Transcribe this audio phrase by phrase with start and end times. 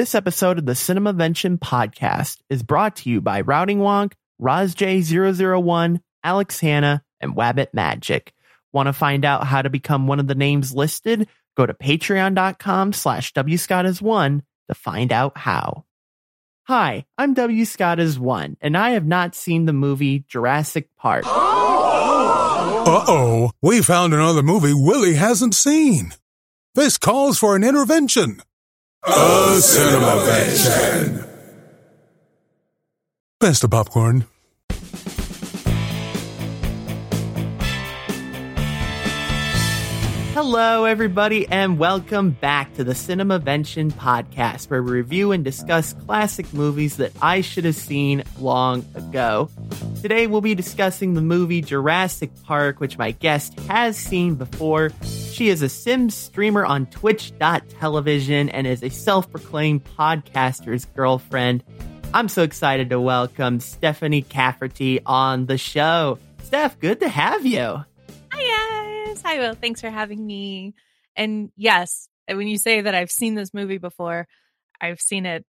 [0.00, 6.58] This episode of the Cinemavention podcast is brought to you by Routing Wonk, RozJ001, Alex
[6.58, 8.32] Hanna, and Wabbit Magic.
[8.72, 11.28] Want to find out how to become one of the names listed?
[11.54, 15.84] Go to patreon.com slash wscottis1 to find out how.
[16.62, 17.66] Hi, I'm W.
[17.66, 21.24] Scott as one, and I have not seen the movie Jurassic Park.
[21.26, 21.30] Uh
[23.06, 26.14] oh, we found another movie Willie hasn't seen.
[26.74, 28.40] This calls for an intervention.
[29.02, 31.26] A Cinemavention.
[33.40, 34.26] Best of popcorn.
[40.42, 45.92] Hello, everybody, and welcome back to the Cinema Cinemavention podcast, where we review and discuss
[45.92, 49.50] classic movies that I should have seen long ago.
[50.00, 54.92] Today, we'll be discussing the movie Jurassic Park, which my guest has seen before.
[55.04, 61.62] She is a Sims streamer on Twitch.television and is a self proclaimed podcaster's girlfriend.
[62.14, 66.18] I'm so excited to welcome Stephanie Cafferty on the show.
[66.44, 67.84] Steph, good to have you.
[68.32, 68.86] Hi
[69.18, 69.54] Hi Will.
[69.54, 70.74] Thanks for having me.
[71.16, 74.28] And yes, when you say that I've seen this movie before,
[74.80, 75.44] I've seen it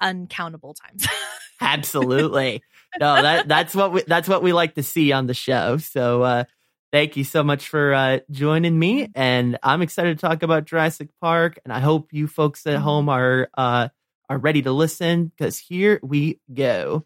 [0.00, 1.06] uncountable times.
[1.60, 2.62] Absolutely.
[2.98, 5.78] No, that that's what we that's what we like to see on the show.
[5.78, 6.44] So uh
[6.92, 11.08] thank you so much for uh joining me and I'm excited to talk about Jurassic
[11.20, 13.88] Park and I hope you folks at home are uh
[14.28, 17.04] are ready to listen cuz here we go.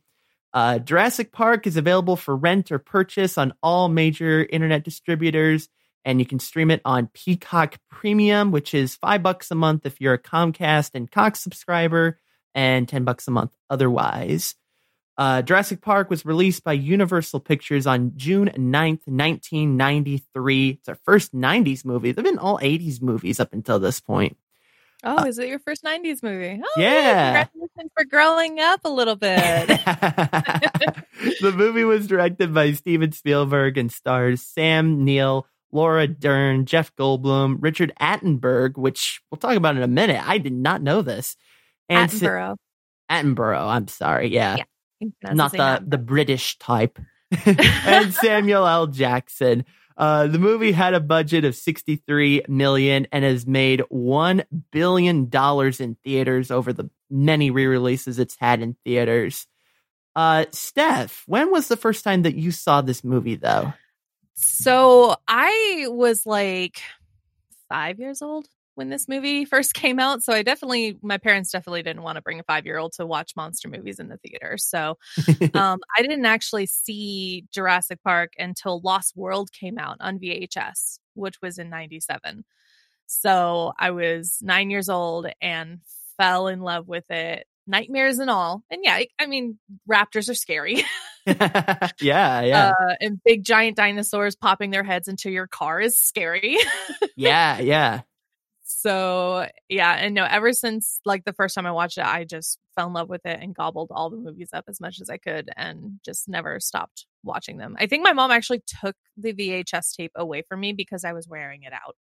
[0.54, 5.68] Uh, Jurassic Park is available for rent or purchase on all major internet distributors,
[6.04, 10.00] and you can stream it on Peacock Premium, which is five bucks a month if
[10.00, 12.18] you're a Comcast and Cox subscriber,
[12.54, 14.54] and ten bucks a month otherwise.
[15.16, 20.70] Uh, Jurassic Park was released by Universal Pictures on June 9th, 1993.
[20.70, 22.10] It's our first 90s movie.
[22.10, 24.36] They've been all 80s movies up until this point.
[25.04, 26.60] Oh, uh, is it your first 90s movie?
[26.64, 27.44] Oh, yeah.
[27.44, 29.40] Congratulations for growing up a little bit.
[31.40, 37.56] the movie was directed by Steven Spielberg and stars Sam Neill, Laura Dern, Jeff Goldblum,
[37.60, 40.22] Richard Attenberg, which we'll talk about in a minute.
[40.26, 41.36] I did not know this.
[41.88, 42.56] And Attenborough.
[43.10, 44.28] Sa- Attenborough, I'm sorry.
[44.28, 44.56] Yeah.
[44.56, 44.64] yeah
[45.22, 46.98] not the, the British type.
[47.44, 48.86] and Samuel L.
[48.86, 49.64] Jackson.
[49.96, 55.80] Uh, the movie had a budget of 63 million and has made one billion dollars
[55.80, 59.46] in theaters over the many re-releases it's had in theaters.
[60.16, 63.72] Uh, Steph, when was the first time that you saw this movie, though?
[64.34, 66.80] So I was like
[67.68, 70.22] five years old when this movie first came out.
[70.22, 73.06] So I definitely, my parents definitely didn't want to bring a five year old to
[73.06, 74.56] watch monster movies in the theater.
[74.58, 74.98] So
[75.54, 81.40] um, I didn't actually see Jurassic Park until Lost World came out on VHS, which
[81.40, 82.44] was in 97.
[83.06, 85.80] So I was nine years old and
[86.16, 88.62] fell in love with it, nightmares and all.
[88.70, 89.58] And yeah, I mean,
[89.88, 90.82] raptors are scary.
[92.00, 92.72] yeah, yeah.
[92.78, 96.58] Uh, and big giant dinosaurs popping their heads into your car is scary.
[97.16, 98.00] yeah, yeah
[98.66, 102.58] so yeah and no ever since like the first time i watched it i just
[102.74, 105.18] fell in love with it and gobbled all the movies up as much as i
[105.18, 109.94] could and just never stopped watching them i think my mom actually took the vhs
[109.94, 111.94] tape away from me because i was wearing it out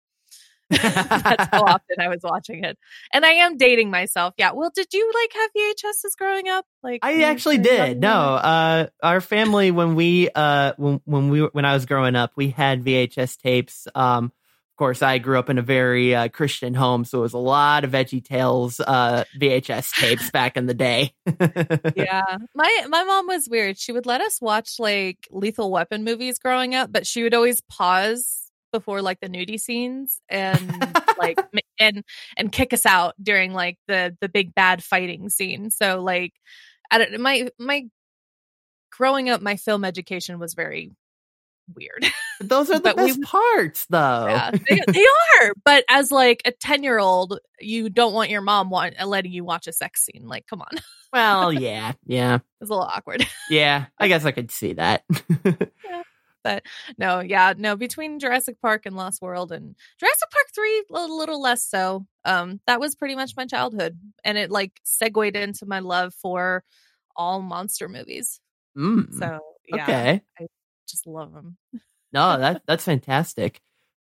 [0.70, 2.78] that's how often i was watching it.
[3.14, 4.34] And i am dating myself.
[4.38, 4.52] Yeah.
[4.52, 6.66] Well did you like have vhs's growing up?
[6.82, 8.00] Like i actually did.
[8.00, 12.32] no uh our family when we uh when when we when i was growing up
[12.36, 13.88] we had vhs tapes.
[13.96, 14.32] Um
[14.74, 17.38] of course, I grew up in a very uh, Christian home, so it was a
[17.38, 21.14] lot of Veggie Tales uh, VHS tapes back in the day.
[21.96, 23.78] yeah, my my mom was weird.
[23.78, 27.62] She would let us watch like Lethal Weapon movies growing up, but she would always
[27.62, 28.43] pause
[28.74, 31.40] before like the nudie scenes and like
[31.80, 32.04] and
[32.36, 35.70] and kick us out during like the the big bad fighting scene.
[35.70, 36.34] So like,
[36.92, 37.86] I don't my my
[38.92, 40.92] growing up, my film education was very
[41.74, 42.06] weird.
[42.42, 44.28] Those are the best we, parts, though.
[44.28, 45.54] Yeah, they, they, are.
[45.64, 49.44] But as like a ten year old, you don't want your mom want, letting you
[49.44, 50.28] watch a sex scene.
[50.28, 50.82] Like, come on.
[51.12, 52.40] Well, yeah, yeah.
[52.62, 53.28] It's a little awkward.
[53.50, 55.04] yeah, I guess I could see that.
[55.46, 56.04] yeah.
[56.44, 56.64] But
[56.98, 57.76] no, yeah, no.
[57.76, 62.06] Between Jurassic Park and Lost World and Jurassic Park three, a little, little less so.
[62.26, 66.64] Um, that was pretty much my childhood, and it like segued into my love for
[67.16, 68.40] all monster movies.
[68.78, 70.22] Mm, so yeah, okay.
[70.40, 70.48] I,
[70.88, 71.58] just love them.
[72.12, 73.62] no, that that's fantastic.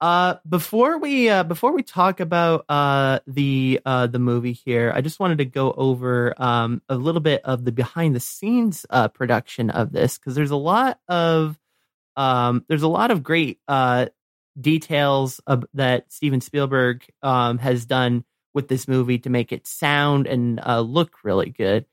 [0.02, 5.02] Uh, before we uh, before we talk about uh, the uh, the movie here, I
[5.02, 9.10] just wanted to go over um, a little bit of the behind the scenes uh,
[9.10, 11.60] production of this because there's a lot of
[12.16, 14.08] um, there's a lot of great uh,
[14.60, 15.40] details
[15.74, 18.24] that Steven Spielberg um, has done
[18.54, 21.86] with this movie to make it sound and uh, look really good.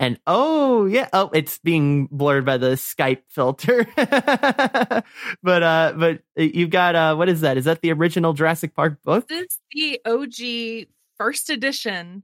[0.00, 3.84] And oh yeah, oh it's being blurred by the Skype filter.
[5.42, 7.56] but uh, but you've got uh, what is that?
[7.56, 9.26] Is that the original Jurassic Park book?
[9.26, 12.22] This is the OG first edition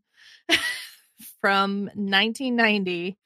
[1.40, 3.18] from 1990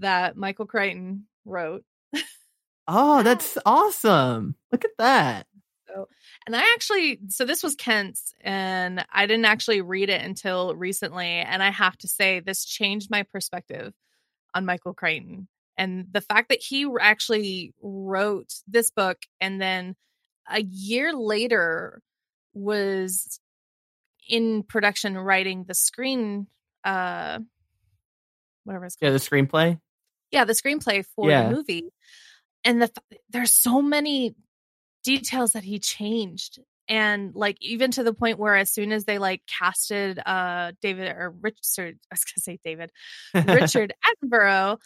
[0.00, 1.82] that Michael Crichton wrote.
[2.86, 4.56] Oh, that's awesome!
[4.72, 5.46] Look at that.
[5.88, 6.08] So,
[6.46, 11.26] and I actually, so this was Kent's, and I didn't actually read it until recently.
[11.26, 13.92] And I have to say, this changed my perspective
[14.54, 15.48] on Michael Crichton.
[15.78, 19.96] And the fact that he actually wrote this book and then
[20.48, 22.00] a year later
[22.52, 23.40] was
[24.28, 26.46] in production writing the screen,
[26.84, 27.38] uh,
[28.64, 29.08] whatever it's called.
[29.08, 29.80] Yeah, the screenplay.
[30.30, 31.48] Yeah, the screenplay for Yeah.
[31.48, 31.84] the movie.
[32.64, 32.90] And the
[33.30, 34.34] there's so many
[35.04, 36.58] details that he changed
[36.88, 41.08] and like even to the point where as soon as they like casted uh david
[41.08, 42.90] or richard i was gonna say david
[43.34, 44.78] richard attenborough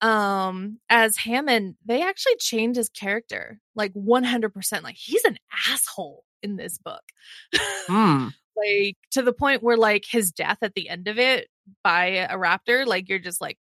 [0.00, 5.36] um as hammond they actually changed his character like 100% like he's an
[5.68, 7.02] asshole in this book
[7.88, 8.28] Hmm.
[8.56, 11.48] like to the point where like his death at the end of it
[11.82, 13.63] by a raptor like you're just like "Pfft,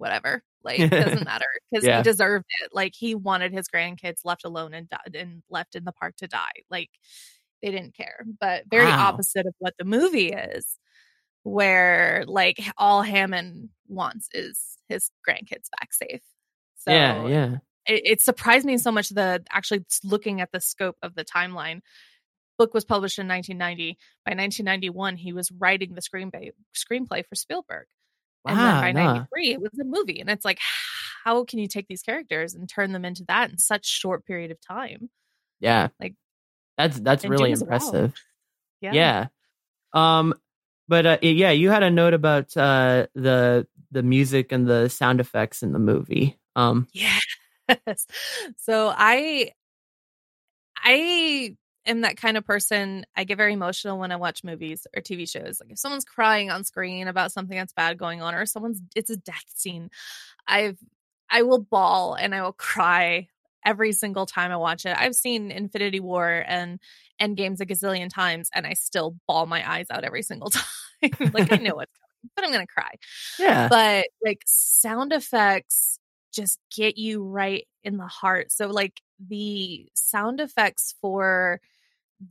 [0.00, 1.98] whatever like it doesn't matter because Yeah.
[1.98, 5.84] he deserved it like he wanted his grandkids left alone and died and left in
[5.84, 6.90] the park to die like
[7.62, 9.08] they didn't care but very Wow.
[9.08, 10.78] opposite of what the movie is
[11.42, 14.58] where like all hammond wants is
[14.88, 16.22] his grandkids back safe
[16.78, 17.56] so yeah, yeah.
[17.86, 21.80] it, it surprised me so much the actually looking at the scope of the timeline
[22.58, 27.86] book was published in 1990 by 1991 he was writing the screenplay screenplay for spielberg
[28.46, 29.12] and then by nah.
[29.14, 30.58] 93 it was a movie and it's like
[31.24, 34.50] how can you take these characters and turn them into that in such short period
[34.50, 35.10] of time
[35.60, 35.88] Yeah.
[36.00, 36.14] Like-
[36.78, 37.66] that's that's really as well.
[37.74, 38.14] impressive.
[38.80, 39.26] yeah Yeah.
[39.92, 40.34] Um
[40.88, 45.20] but uh, yeah, you had a note about uh the the music and the sound
[45.20, 46.38] effects in the movie.
[46.56, 47.20] Um Yes.
[48.56, 49.52] So I
[50.76, 51.56] I
[51.86, 53.04] am that kind of person.
[53.16, 55.60] I get very emotional when I watch movies or TV shows.
[55.60, 59.10] Like if someone's crying on screen about something that's bad going on or someone's it's
[59.10, 59.90] a death scene,
[60.46, 60.78] I've
[61.30, 63.28] I will bawl and I will cry
[63.64, 64.96] every single time I watch it.
[64.98, 66.80] I've seen Infinity War and
[67.18, 71.30] End Games a gazillion times and I still bawl my eyes out every single time.
[71.32, 72.92] like I know what's coming, but I'm gonna cry
[73.38, 73.68] yeah.
[73.68, 75.99] but like sound effects
[76.32, 78.52] just get you right in the heart.
[78.52, 81.60] So like the sound effects for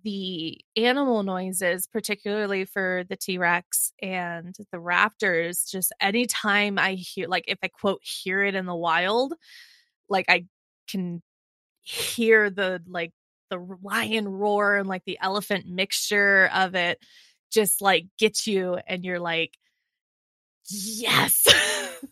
[0.03, 7.27] the animal noises, particularly for the T Rex and the raptors, just anytime I hear,
[7.27, 9.33] like, if I quote, hear it in the wild,
[10.09, 10.45] like, I
[10.89, 11.21] can
[11.81, 13.11] hear the, like,
[13.49, 16.99] the lion roar and like the elephant mixture of it
[17.51, 19.57] just like gets you and you're like
[20.69, 21.45] yes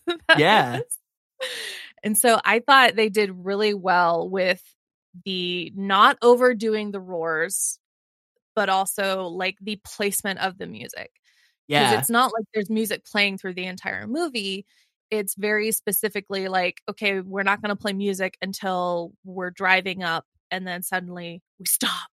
[0.33, 0.81] Yeah.
[2.03, 4.61] And so i thought they did really well with
[5.25, 7.79] the not overdoing the roars
[8.55, 11.11] but also like the placement of the music
[11.67, 11.99] because Yeah.
[11.99, 14.65] it's not like there's music playing through the entire movie
[15.09, 20.25] it's very specifically like okay we're not going to play music until we're driving up
[20.51, 22.09] and then suddenly we stop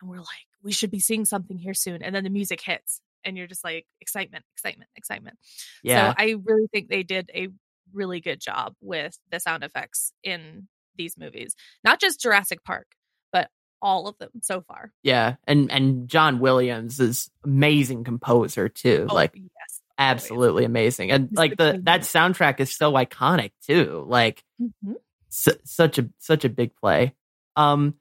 [0.00, 3.00] and we're like we should be seeing something here soon and then the music hits
[3.24, 5.38] and you're just like excitement excitement excitement
[5.82, 6.10] Yeah.
[6.10, 7.48] so i really think they did a
[7.94, 12.86] really good job with the sound effects in these movies not just jurassic park
[13.32, 13.48] but
[13.82, 15.36] all of them so far yeah.
[15.46, 19.06] And and John Williams is amazing composer too.
[19.10, 21.10] oh like yes absolutely amazing.
[21.12, 24.04] And He's like the that soundtrack is so iconic too.
[24.08, 24.94] Like Mhm.
[25.28, 27.14] su- such a such a big play.
[27.56, 27.94] Um,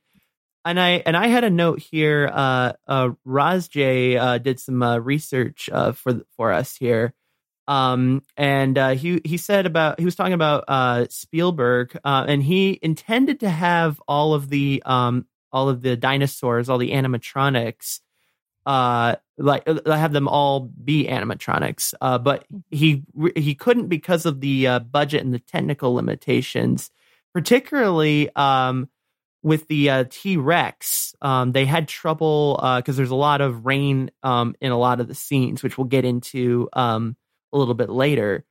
[0.65, 2.29] and I and I had a note here.
[2.33, 7.13] Uh, uh, Raz J uh, did some uh, research uh, for for us here.
[7.67, 12.43] Um, and uh, he he said about he was talking about uh, Spielberg, uh, and
[12.43, 18.01] he intended to have all of the um all of the dinosaurs, all the animatronics,
[18.65, 21.93] uh, like uh, have them all be animatronics.
[22.01, 23.03] Uh, but he
[23.35, 26.89] he couldn't because of the uh, budget and the technical limitations,
[27.33, 28.89] particularly um
[29.41, 31.15] with the uh, T Rex.
[31.21, 34.99] Um, they had trouble uh because there's a lot of rain um in a lot
[34.99, 37.15] of the scenes, which we'll get into um
[37.53, 38.45] a little bit later.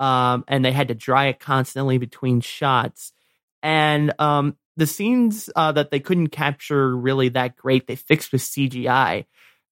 [0.00, 3.12] Um, and they had to dry it constantly between shots.
[3.62, 8.42] And um, the scenes uh, that they couldn't capture really that great, they fixed with
[8.42, 9.26] CGI.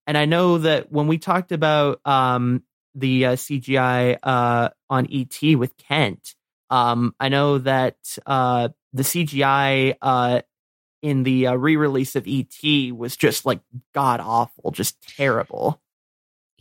[0.06, 2.62] And I know that when we talked about um,
[2.94, 6.34] the uh, CGI uh, on ET with Kent,
[6.70, 10.42] um, I know that uh, the CGI uh,
[11.02, 13.60] in the uh, re-release of ET was just like
[13.94, 15.80] god awful, just terrible.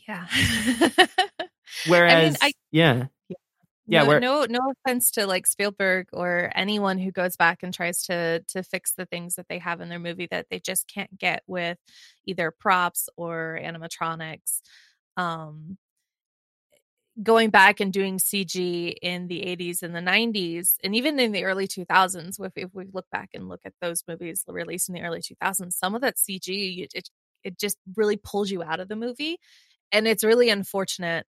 [0.07, 0.27] Yeah.
[1.83, 3.05] Whereas, I- mean, I, yeah,
[3.87, 8.03] Yeah, no, no no offense to like Spielberg or anyone who goes back and tries
[8.05, 11.15] to to fix the things that they have in their movie that they just can't
[11.19, 11.77] get with
[12.25, 14.61] either props or animatronics.
[15.17, 15.77] Um
[17.23, 21.45] going back and doing CG in the 80s and the 90s and even in the
[21.45, 25.01] early 2000s if, if we look back and look at those movies released in the
[25.01, 27.09] early 2000s some of that CG it, it
[27.43, 29.37] it just really pulls you out of the movie
[29.93, 31.25] and it's really unfortunate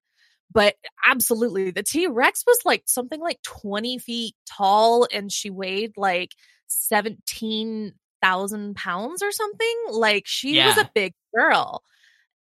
[0.51, 0.75] but
[1.05, 6.31] absolutely the t-rex was like something like 20 feet tall and she weighed like
[6.67, 11.83] 17,000 pounds or something like she was a big girl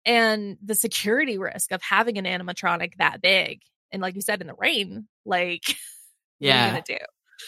[0.04, 4.46] and the security risk of having an animatronic that big and like you said in
[4.46, 6.98] the rain like what are yeah, you gonna do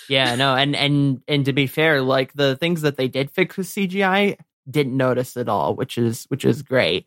[0.09, 0.35] yeah.
[0.35, 3.67] No, and and and to be fair, like the things that they did fix with
[3.67, 4.37] CGI
[4.69, 7.07] didn't notice at all, which is which is great.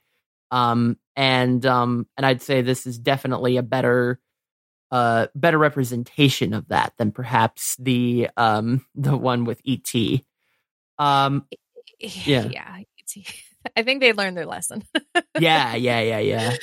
[0.51, 4.19] Um, and um, and I'd say this is definitely a better
[4.89, 10.21] uh better representation of that than perhaps the um the one with ET.
[10.97, 11.45] Um,
[11.99, 12.47] Yeah.
[12.47, 12.77] yeah
[13.75, 14.83] i think they learned their lesson
[15.39, 16.55] yeah, yeah, yeah, yeah.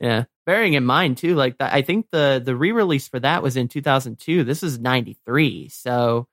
[0.00, 0.24] Yeah.
[0.44, 3.68] Bearing in mind too, like the, I think the the re-release for that was in
[3.68, 4.44] 2002.
[4.44, 5.68] This is 93.
[5.70, 6.28] So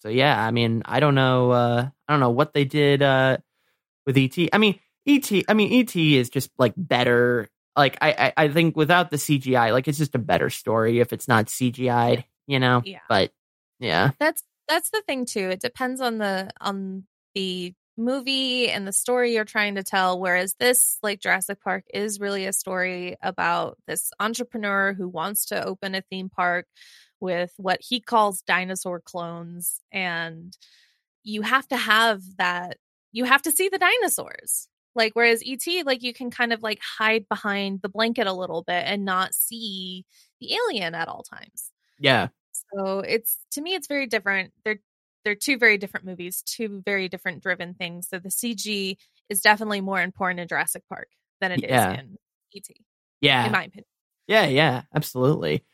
[0.00, 3.36] so yeah, I mean, I don't know uh I don't know what they did uh
[4.06, 4.36] with ET.
[4.52, 8.76] I mean, ET I mean ET is just like better like I I, I think
[8.76, 12.82] without the CGI, like it's just a better story if it's not CGI'd, you know.
[12.84, 13.00] Yeah.
[13.08, 13.32] But
[13.78, 14.10] yeah.
[14.18, 19.34] that's that's the thing too it depends on the on the movie and the story
[19.34, 24.10] you're trying to tell whereas this like Jurassic Park is really a story about this
[24.20, 26.66] entrepreneur who wants to open a theme park
[27.20, 30.56] with what he calls dinosaur clones and
[31.22, 32.76] you have to have that
[33.12, 36.80] you have to see the dinosaurs like whereas ET like you can kind of like
[36.80, 40.04] hide behind the blanket a little bit and not see
[40.40, 42.28] the alien at all times Yeah.
[42.74, 44.52] so it's to me it's very different.
[44.64, 44.80] They're
[45.24, 48.08] they're two very different movies, two very different driven things.
[48.08, 48.96] So the CG
[49.28, 51.08] is definitely more important in Jurassic Park
[51.40, 52.00] than it is Yeah.
[52.00, 52.16] in
[52.54, 52.64] ET,
[53.20, 53.46] Yeah.
[53.46, 53.86] in my opinion.
[54.28, 55.64] Yeah, yeah, absolutely.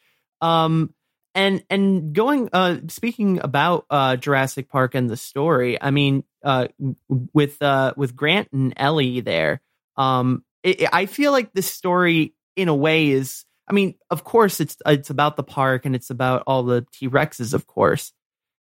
[0.41, 0.95] Um
[1.35, 6.69] and and going uh speaking about uh Jurassic Park and the story, I mean uh
[7.09, 9.61] with uh with Grant and Ellie there,
[9.97, 14.61] um it, I feel like this story in a way is I mean, of course
[14.61, 18.13] it's it's about the park and it's about all the T-Rexes of course.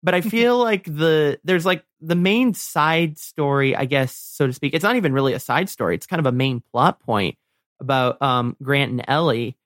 [0.03, 4.53] But I feel like the there's like the main side story, I guess so to
[4.53, 4.75] speak.
[4.75, 5.95] It's not even really a side story.
[5.95, 7.37] It's kind of a main plot point
[7.81, 9.57] about um Grant and Ellie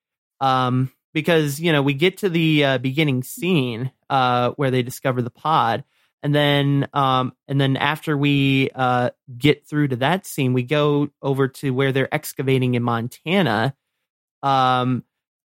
[0.41, 5.23] um, because you know we get to the uh, beginning scene uh, where they discover
[5.23, 5.85] the pod,
[6.23, 11.09] and then um, and then after we uh, get through to that scene, we go
[11.23, 13.75] over to where they're excavating in Montana,
[14.43, 15.05] um,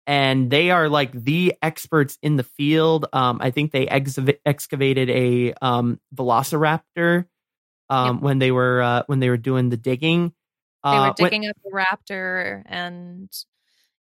[0.08, 3.06] and they are like the experts in the field.
[3.14, 7.26] Um, I think they ex- excavated a um, Velociraptor
[7.90, 8.24] um, Yep.
[8.24, 10.34] when they were uh, when they were doing the digging.
[10.84, 13.30] They Uh, were when- digging up a raptor and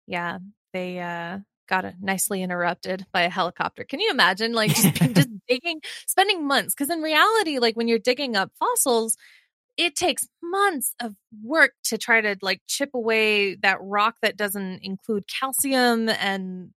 [0.08, 0.38] yeah,
[0.74, 3.84] they uh got it nicely interrupted by a helicopter.
[3.84, 8.00] Can you imagine like just, just digging spending months because in reality like when you're
[8.00, 9.16] digging up fossils
[9.78, 14.80] it takes months of work to try to like chip away that rock that doesn't
[14.84, 16.72] include calcium and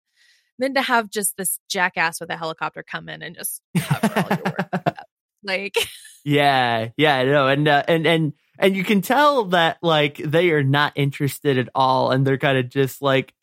[0.59, 4.37] then to have just this jackass with a helicopter come in and just cover all
[4.37, 4.97] your work
[5.43, 5.75] like
[6.23, 10.63] Yeah, yeah, no, and uh, and and and you can tell that like they are
[10.63, 13.33] not interested at all, and they're kind of just like,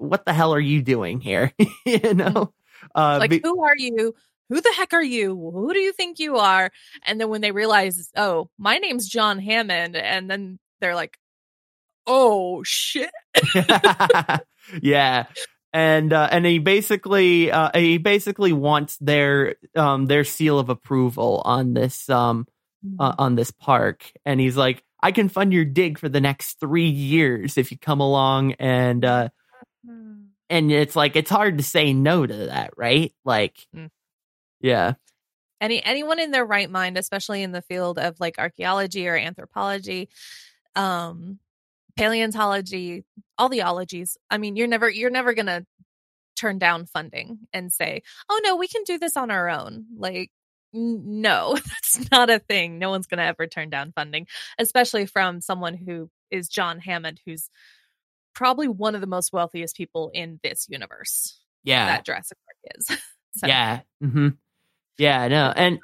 [0.00, 1.52] "What the hell are you doing here?"
[1.86, 2.52] you know,
[2.94, 4.14] uh, like be- who are you?
[4.48, 5.36] Who the heck are you?
[5.36, 6.70] Who do you think you are?
[7.06, 11.16] And then when they realize oh my name's john hammond and then they're like
[12.06, 13.10] oh shit.
[14.82, 15.26] Yeah,
[15.72, 21.42] and uh, and he basically uh, he basically wants their um their seal of approval
[21.44, 22.46] on this um
[22.98, 26.60] uh, on this park, and he's like, "I can fund your dig for the next
[26.60, 29.28] three years if you come along and." uh.
[29.86, 33.12] And it's like it's hard to say no to that, right?
[33.24, 33.90] Like, Mm.
[34.60, 34.94] yeah,
[35.60, 40.08] any anyone in their right mind especially in the field of like archaeology or anthropology
[40.76, 41.38] um
[41.96, 43.04] paleontology
[43.36, 45.66] all the ologies i mean you're never you're never gonna
[46.36, 50.30] turn down funding and say oh no we can do this on our own like
[50.72, 54.26] no that's not a thing no one's gonna ever turn down funding
[54.58, 57.50] especially from someone who is john hammond who's
[58.34, 62.98] probably one of the most wealthiest people in this universe yeah, that jurassic park is
[63.36, 64.28] so yeah, hmm
[65.00, 65.28] yeah.
[65.28, 65.78] No, and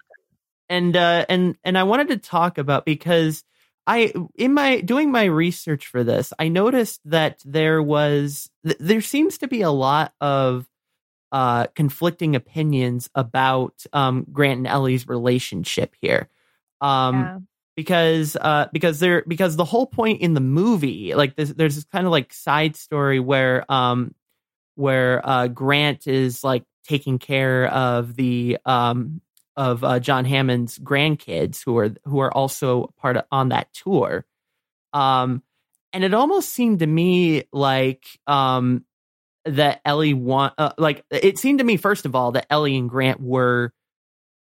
[0.68, 3.42] and uh, and and I wanted to talk about because
[3.86, 9.00] I in my doing my research for this, I noticed that there was th- there
[9.00, 10.68] seems to be a lot of
[11.32, 16.28] uh, conflicting opinions about um, Grant and Ellie's relationship here.
[16.80, 17.38] Um, Yeah.
[17.76, 21.84] Because uh because there because the whole point in the movie like this there's this
[21.84, 24.14] kind of like side story where um
[24.74, 29.20] where uh Grant is like taking care of the um
[29.56, 34.26] of uh, John Hammond's grandkids who are who are also part of on that tour.
[34.92, 35.42] Um
[35.92, 38.84] and it almost seemed to me like um
[39.44, 42.88] that Ellie want uh, like it seemed to me first of all that Ellie and
[42.88, 43.72] Grant were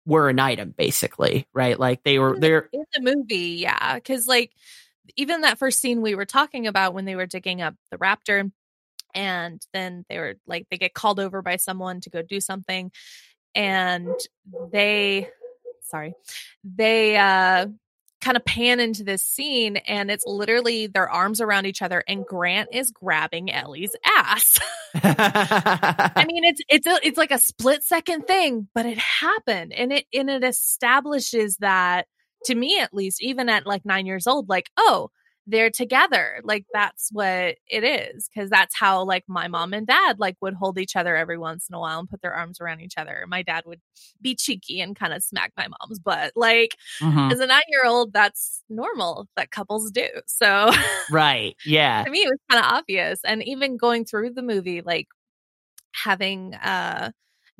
[0.06, 1.78] were an item basically right?
[1.78, 4.52] Like they were they're in the movie yeah because like
[5.16, 8.50] even that first scene we were talking about when they were digging up the raptor
[9.14, 12.90] and then they were like they get called over by someone to go do something
[13.54, 14.08] and
[14.70, 15.28] they
[15.82, 16.14] sorry
[16.64, 17.66] they uh
[18.22, 22.24] kind of pan into this scene and it's literally their arms around each other and
[22.24, 24.58] grant is grabbing ellie's ass.
[24.94, 29.92] I mean, it's it's a, it's like a split second thing, but it happened, and
[29.92, 32.06] it and it establishes that
[32.44, 35.10] to me at least, even at like nine years old, like oh,
[35.46, 40.18] they're together, like that's what it is, because that's how like my mom and dad
[40.20, 42.80] like would hold each other every once in a while and put their arms around
[42.80, 43.24] each other.
[43.28, 43.80] My dad would
[44.20, 47.32] be cheeky and kind of smack my mom's butt, like Mhm.
[47.32, 50.08] as a nine year old, that's normal that couples do.
[50.26, 50.70] So
[51.08, 54.82] right yeah to me it was kind of obvious and even going through the movie
[54.82, 55.08] like
[55.94, 57.10] having uh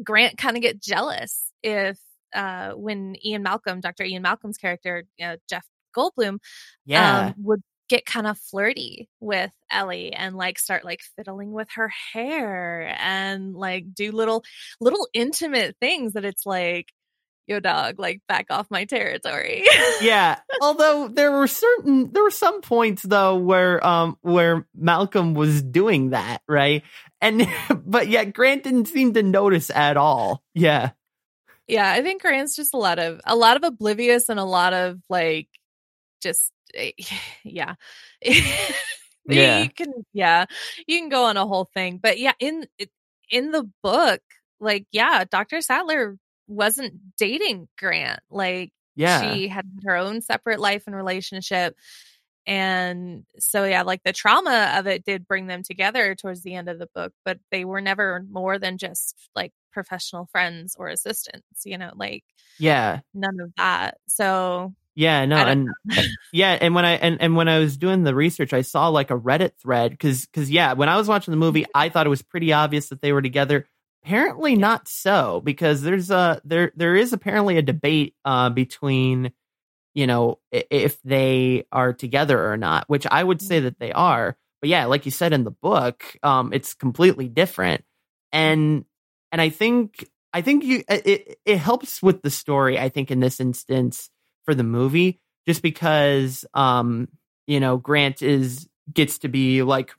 [0.05, 1.99] grant kind of get jealous if
[2.35, 6.39] uh when ian malcolm dr ian malcolm's character you know, jeff goldblum
[6.85, 7.63] yeah um, would
[7.93, 13.55] get kind of flirty with ellie and like start like fiddling with her hair and
[13.55, 14.43] like do little
[14.81, 16.91] little intimate things that it's like
[17.47, 19.63] yo dog like back off my territory.
[20.01, 25.63] Yeah although there were certain there were some points though where um where malcolm was
[25.63, 26.85] doing that right?
[27.21, 27.47] And
[27.85, 30.43] but yet grant didn't seem to notice at all.
[30.55, 30.93] Yeah.
[31.69, 34.73] Yeah, I think Grant's just a lot of a lot of oblivious and a lot
[34.73, 35.49] of like
[36.23, 36.93] just Eh,
[37.45, 37.75] yeah.
[39.27, 39.63] Yeah.
[39.63, 40.47] You can yeah,
[40.87, 41.99] you can go on a whole thing.
[42.03, 42.67] But yeah, in
[43.31, 44.21] in the book,
[44.61, 45.61] like yeah, Dr.
[45.61, 46.17] Sattler
[46.49, 48.21] wasn't dating Grant.
[48.31, 51.77] Like yeah she had her own separate life and relationship.
[52.47, 56.69] And so yeah, like the trauma of it did bring them together towards the end
[56.69, 61.65] of the book, but they were never more than just like professional friends or assistants,
[61.65, 62.25] you know, like
[62.59, 63.99] yeah none of that.
[64.09, 65.69] So Yeah, no, and
[66.33, 69.11] yeah, and when I and, and when I was doing the research, I saw like
[69.11, 72.11] a Reddit thread because because yeah, when I was watching the movie, I thought it
[72.11, 73.67] was pretty obvious that they were together.
[74.05, 79.33] Apparently, not so because there's a there there is apparently a debate uh, between
[79.95, 84.37] you know if they are together or not, which I would say that they are.
[84.61, 87.83] But yeah, like you said in the book, um, it's completely different,
[88.31, 88.85] and
[89.31, 92.79] and I think I think you it it helps with the story.
[92.79, 94.11] I think in this instance
[94.45, 97.09] for the movie just because um
[97.47, 99.93] you know Grant is gets to be like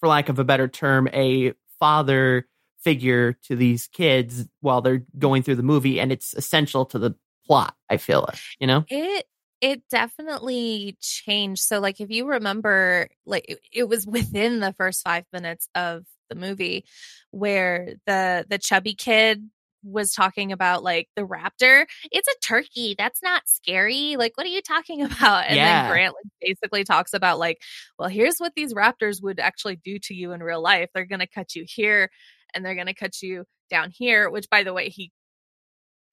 [0.00, 2.46] for lack of a better term a father
[2.80, 7.14] figure to these kids while they're going through the movie and it's essential to the
[7.46, 9.26] plot I feel it you know it
[9.60, 11.62] it definitely changed.
[11.62, 16.04] So like if you remember like it, it was within the first 5 minutes of
[16.28, 16.84] the movie
[17.30, 19.48] where the the chubby kid
[19.82, 24.50] was talking about like the raptor it's a turkey that's not scary like what are
[24.50, 25.82] you talking about and Yeah.
[25.82, 27.58] then grant like, basically talks about like
[27.98, 31.20] well here's what these raptors would actually do to you in real life they're going
[31.20, 32.10] to cut you here
[32.54, 35.12] and they're going to cut you down here which by the way he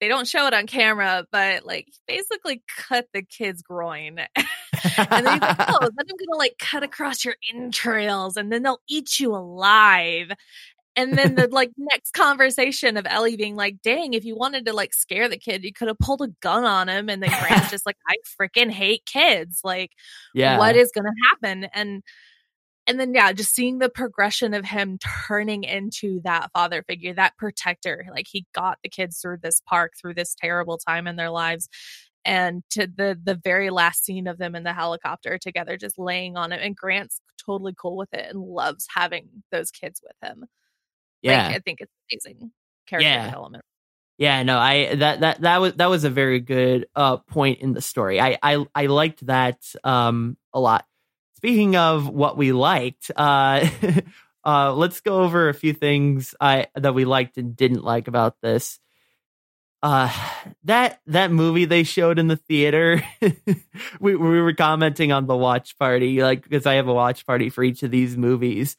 [0.00, 4.18] they don't show it on camera but like basically cut the kid's groin
[4.98, 8.62] and then he's like, oh, then I'm gonna like cut across your entrails and then
[8.62, 10.30] they'll eat you alive.
[10.96, 14.72] And then the like next conversation of Ellie being like, dang, if you wanted to
[14.72, 17.08] like scare the kid, you could have pulled a gun on him.
[17.08, 19.60] And then Grant's just like, I freaking hate kids.
[19.62, 19.92] Like,
[20.34, 21.68] yeah what is gonna happen?
[21.74, 22.02] And
[22.88, 27.36] and then yeah, just seeing the progression of him turning into that father figure, that
[27.36, 28.06] protector.
[28.12, 31.68] Like he got the kids through this park, through this terrible time in their lives.
[32.24, 36.36] And to the the very last scene of them in the helicopter together, just laying
[36.36, 36.60] on it.
[36.62, 40.46] And Grant's totally cool with it and loves having those kids with him.
[41.22, 42.52] Yeah Like, I think it's amazing
[42.86, 43.26] character Yeah.
[43.26, 43.64] development.
[44.18, 47.72] Yeah, no, I that that that was that was a very good uh point in
[47.72, 48.20] the story.
[48.20, 50.86] I I I liked that um a lot.
[51.36, 53.68] Speaking of what we liked, uh
[54.44, 58.36] uh let's go over a few things I that we liked and didn't like about
[58.40, 58.78] this.
[59.82, 60.10] uh
[60.64, 63.02] that that movie they showed in the theater
[64.00, 67.50] we, we were commenting on the watch party like because i have a watch party
[67.50, 68.76] for each of these movies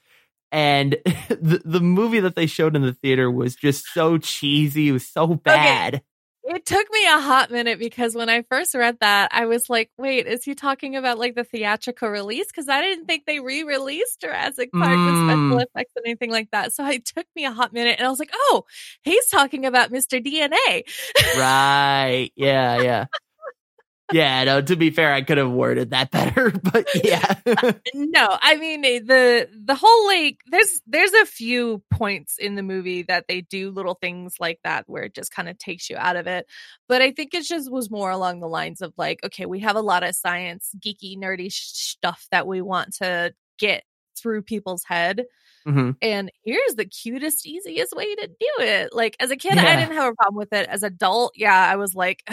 [0.52, 0.98] and
[1.30, 5.08] the, the movie that they showed in the theater was just so cheesy it was
[5.08, 6.04] so bad okay.
[6.50, 9.92] It took me a hot minute because when I first read that, I was like,
[9.98, 12.48] wait, is he talking about like the theatrical release?
[12.48, 15.06] Because I didn't think they re released Jurassic Park mm.
[15.06, 15.64] with special mm.
[15.64, 16.72] effects and anything like that.
[16.72, 18.64] So it took me a hot minute and I was like, oh,
[19.02, 20.26] he's talking about Mr.
[20.26, 20.84] DNA.
[21.38, 22.32] right.
[22.38, 22.82] Yeah.
[22.82, 23.06] Yeah
[24.12, 27.36] yeah, no, to be fair, I could have worded that better, but yeah.
[27.94, 32.64] no, I mean eh, the the whole like there's there's a few points in the
[32.64, 35.98] movie that they do little things like that where it just kind of takes you
[35.98, 36.46] out of it.
[36.88, 39.76] But I think it just was more along the lines of like, okay, we have
[39.76, 43.84] a lot of science, geeky, nerdy stuff that we want to get
[44.18, 45.26] through people's head
[45.68, 45.92] Mm-hmm.
[46.02, 48.94] And here's the cutest, easiest way to do it.
[48.94, 49.64] Like as a kid, yeah.
[49.64, 50.70] I didn't have a problem with it.
[50.70, 52.24] As adult, yeah, I was like,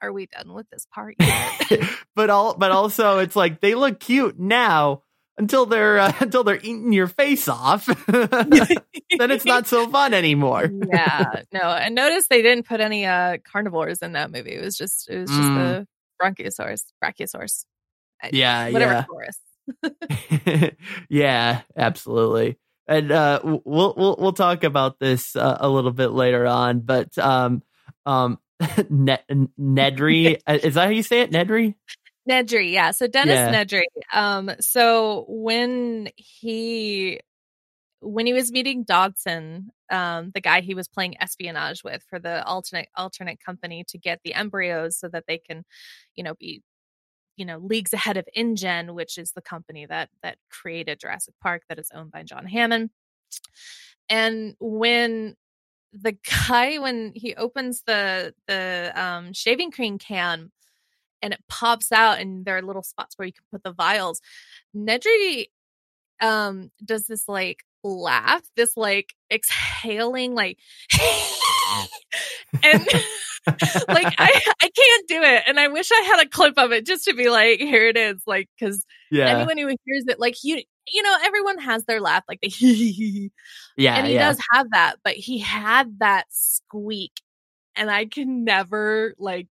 [0.00, 1.16] "Are we done with this part
[2.14, 5.02] but all, but also, it's like they look cute now
[5.36, 7.86] until they're uh, until they're eating your face off.
[8.06, 10.70] then it's not so fun anymore.
[10.88, 11.62] yeah, no.
[11.62, 14.52] And notice they didn't put any uh carnivores in that movie.
[14.52, 15.56] It was just it was just mm.
[15.56, 15.86] the
[16.22, 17.64] Bronchiosaurus, Brachiosaurus.
[18.30, 19.06] Yeah, whatever
[19.82, 20.70] yeah.
[21.08, 22.56] yeah, absolutely
[22.88, 26.80] and uh, we'll we'll we'll talk about this uh, a little bit later on.
[26.80, 27.62] But um,
[28.04, 31.30] um, Nedry is that how you say it?
[31.30, 31.74] Nedry.
[32.28, 32.90] Nedry, yeah.
[32.90, 33.64] So Dennis yeah.
[33.64, 33.84] Nedry.
[34.12, 37.20] Um, so when he
[38.00, 42.44] when he was meeting Dodgson, um, the guy he was playing espionage with for the
[42.44, 45.64] alternate alternate company to get the embryos so that they can,
[46.14, 46.62] you know, be
[47.36, 51.62] you know leagues ahead of InGen, which is the company that that created Jurassic Park
[51.68, 52.90] that is owned by John Hammond.
[54.08, 55.36] And when
[55.92, 56.16] the
[56.48, 60.50] guy when he opens the the um, shaving cream can
[61.22, 64.20] and it pops out and there are little spots where you can put the vials,
[64.76, 65.46] Nedry
[66.20, 70.58] um does this like laugh, this like exhaling like
[72.62, 72.86] and
[73.88, 75.42] like I, I can't do it.
[75.46, 77.96] And i wish i had a clip of it just to be like here it
[77.96, 79.26] is like because yeah.
[79.26, 82.52] anyone who hears it like you you know everyone has their laugh like the
[83.76, 84.28] yeah and he yeah.
[84.28, 87.12] does have that but he had that squeak
[87.74, 89.48] and i can never like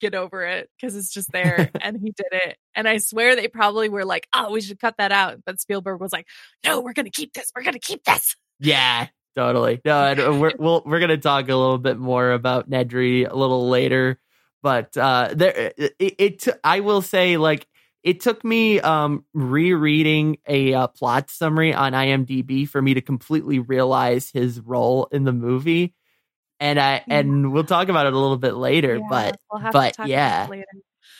[0.00, 2.56] get over it because it's just there and he did it.
[2.74, 6.00] And i swear they probably were like oh we should cut that out but spielberg
[6.00, 6.26] was like
[6.64, 8.36] no we're gonna keep this we're gonna keep this.
[8.58, 9.80] Yeah totally.
[9.84, 13.34] No, and uh, we're we'll, we're gonna talk a little bit more about Nedry a
[13.34, 14.18] little later,
[14.62, 17.66] but uh, there it, it I will say like
[18.02, 23.58] it took me um rereading a uh, plot summary on IMDb for me to completely
[23.58, 25.94] realize his role in the movie.
[26.58, 29.96] And I and we'll talk about it a little bit later, yeah, but we'll but
[30.06, 30.48] yeah,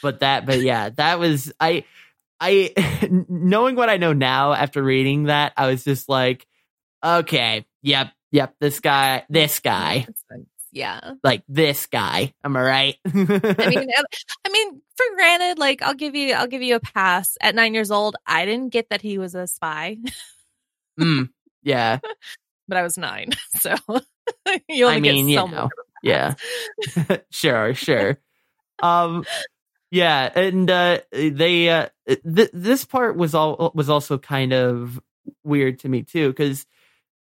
[0.03, 1.85] but that but yeah, that was I
[2.41, 6.47] I knowing what I know now after reading that, I was just like,
[7.05, 10.07] okay, yep, yep, this guy, this guy.
[10.77, 11.13] Yeah.
[11.25, 12.35] Like this guy.
[12.45, 12.97] Am I right?
[13.07, 13.89] I mean
[14.45, 17.39] I mean, for granted, like I'll give you I'll give you a pass.
[17.41, 19.97] At nine years old, I didn't get that he was a spy.
[21.01, 21.31] mm,
[21.63, 22.01] yeah.
[22.69, 23.31] but I was nine.
[23.59, 23.75] So
[24.69, 25.69] you only I mean, get so you know,
[26.03, 26.35] Yeah.
[27.31, 28.19] sure, sure.
[28.83, 29.25] Um
[29.91, 35.01] yeah, and uh they uh th- this part was all was also kind of
[35.43, 36.67] weird to me too cuz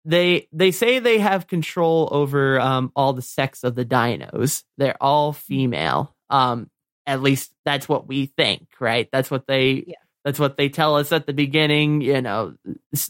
[0.04, 4.62] they they say they have control over um, all the sex of the dinos.
[4.76, 6.14] They're all female.
[6.30, 6.70] Um,
[7.06, 9.08] at least that's what we think, right?
[9.12, 9.94] That's what they yeah.
[10.22, 12.02] that's what they tell us at the beginning.
[12.02, 12.54] You know,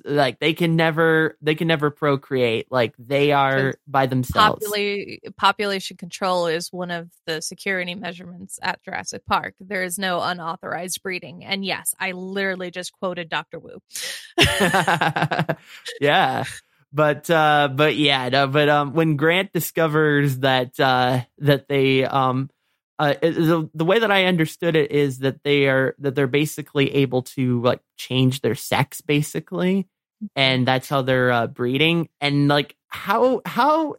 [0.04, 2.70] like they can never they can never procreate.
[2.70, 4.64] Like they are by themselves.
[4.64, 9.54] Popula- population control is one of the security measurements at Jurassic Park.
[9.58, 11.44] There is no unauthorized breeding.
[11.44, 13.78] And yes, I literally just quoted Doctor Wu.
[16.00, 16.44] yeah
[16.94, 22.48] but uh but yeah no, but um when grant discovers that uh that they um
[23.00, 26.94] uh the, the way that i understood it is that they are that they're basically
[26.94, 29.88] able to like change their sex basically.
[30.36, 32.08] And that's how they're uh breeding.
[32.20, 33.96] And like how how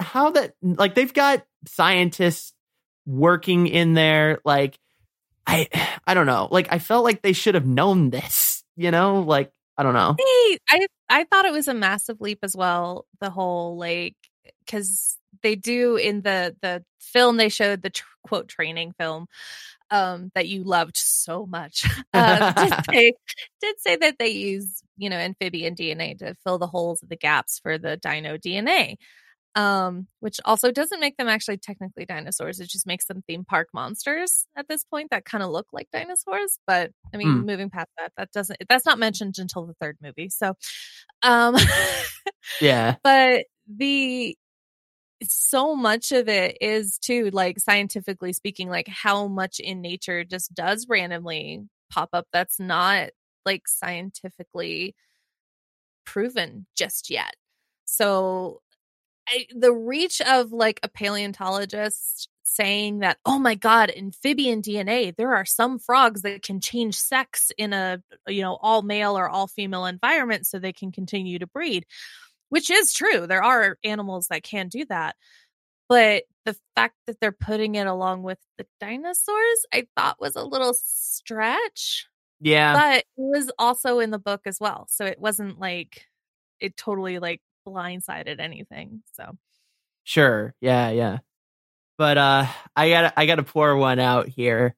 [0.00, 2.52] how that like they've got scientists
[3.06, 4.40] working in there.
[4.44, 4.78] Like
[5.46, 5.68] i
[6.06, 6.48] i don't know.
[6.50, 9.20] Like i felt like they should have known this you know?
[9.20, 10.16] Like I don't know.
[10.68, 13.06] I I thought it was a massive leap as well.
[13.20, 14.16] The whole like
[14.64, 19.26] because they do in the the film they showed the tr- quote training film
[19.90, 23.12] um that you loved so much uh, did, say,
[23.60, 27.16] did say that they use you know amphibian dna to fill the holes of the
[27.16, 28.96] gaps for the dino dna
[29.56, 32.58] Um, which also doesn't make them actually technically dinosaurs.
[32.58, 35.88] It just makes them theme park monsters at this point that kind of look like
[35.92, 36.58] dinosaurs.
[36.66, 37.46] But I mean, Hmm.
[37.46, 40.28] moving past that, that doesn't that's not mentioned until the third movie.
[40.28, 40.54] So
[41.22, 41.54] um
[42.60, 42.96] Yeah.
[43.04, 44.36] but the
[45.22, 50.52] so much of it is too like scientifically speaking like how much in nature just
[50.54, 53.10] does randomly pop up that's not
[53.46, 54.94] like scientifically
[56.04, 57.34] proven just yet
[57.84, 58.60] so
[59.28, 65.34] I, the reach of like a paleontologist saying that oh my god amphibian dna there
[65.34, 69.46] are some frogs that can change sex in a you know all male or all
[69.46, 71.86] female environment so they can continue to breed
[72.54, 73.26] which is true.
[73.26, 75.16] There are animals that can do that.
[75.88, 80.44] But the fact that they're putting it along with the dinosaurs, I thought was a
[80.44, 82.06] little stretch.
[82.40, 82.74] Yeah.
[82.74, 84.86] But it was also in the book as well.
[84.88, 86.06] So it wasn't like
[86.60, 89.02] it totally like blindsided anything.
[89.14, 89.36] So
[90.04, 90.54] Sure.
[90.60, 91.18] Yeah, yeah.
[91.98, 92.46] But uh
[92.76, 94.74] I got to I got to pour one out here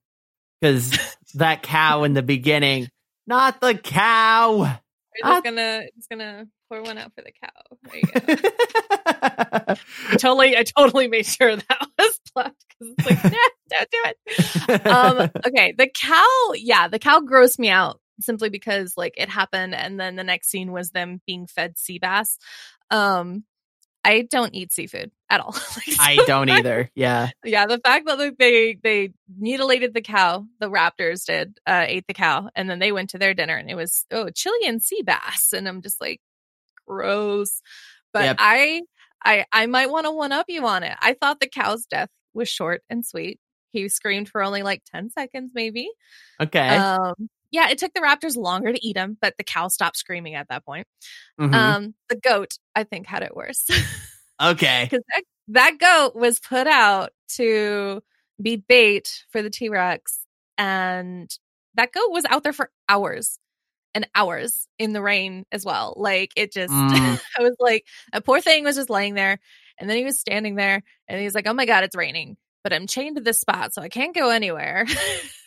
[0.63, 0.97] cuz
[1.35, 2.89] that cow in the beginning,
[3.27, 4.79] not the cow.
[5.25, 7.79] I'm just gonna just gonna pour one out for the cow.
[7.85, 8.45] There you go.
[9.07, 9.77] I
[10.19, 13.39] totally I totally made sure that was plucked because it's like, nah,
[13.71, 14.87] don't do it.
[14.87, 19.75] um okay the cow yeah the cow grossed me out simply because like it happened
[19.75, 22.39] and then the next scene was them being fed sea bass
[22.91, 23.45] um
[24.05, 25.53] i don't eat seafood at all
[25.89, 26.91] Like, I don't fact- either.
[26.95, 27.31] Yeah.
[27.45, 32.07] yeah the fact that like, they they mutilated the cow the raptors did uh ate
[32.07, 35.03] the cow and then they went to their dinner and it was oh chilean sea
[35.05, 36.21] bass and i'm just like
[36.87, 37.61] gross
[38.13, 38.37] but Yep.
[38.39, 38.83] i
[39.25, 42.11] i i might want to one up you on it i thought the cow's death
[42.35, 43.41] was short and sweet
[43.73, 45.91] he screamed for only like 10 seconds maybe
[46.41, 46.69] Okay.
[46.77, 47.15] um
[47.51, 50.49] yeah it took the raptors longer to eat him but the cow stopped screaming at
[50.49, 50.87] that point
[51.41, 51.55] Mhm.
[51.55, 53.67] um the goat i think had it worse
[54.43, 54.89] okay.
[54.91, 58.03] because that, that goat was put out to
[58.41, 60.19] be bait for the T-Rex
[60.59, 61.31] and
[61.75, 63.39] that goat was out there for hours
[63.95, 67.21] and hours in the rain as well like it just Mm.
[67.39, 69.39] I was like a poor thing was just laying there
[69.79, 72.73] and then he was standing there and he's like oh my god it's raining but
[72.73, 74.87] I'm chained to this spot so I can't go anywhere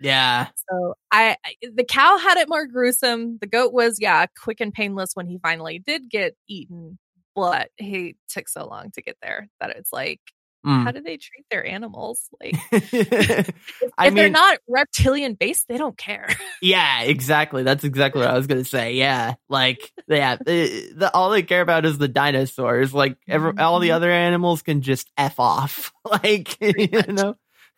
[0.00, 0.48] Yeah.
[0.70, 5.10] so I the cow had it more gruesome the goat was yeah quick and painless
[5.14, 6.98] when he finally did get eaten
[7.34, 10.20] but he took so long to get there that it's like
[10.64, 10.82] Mm.
[10.82, 15.96] how do they treat their animals like I if they're not reptilian based they don't
[15.96, 16.26] care
[16.62, 17.62] yeah, exactly.
[17.62, 18.94] That's exactly what I was gonna say.
[18.94, 22.92] Yeah, like, yeah, the, the all they care about is the dinosaurs.
[22.94, 23.94] Like, every, all the Mhm.
[23.94, 25.92] other animals can just f off.
[26.06, 27.08] Like, you much.
[27.08, 27.36] know,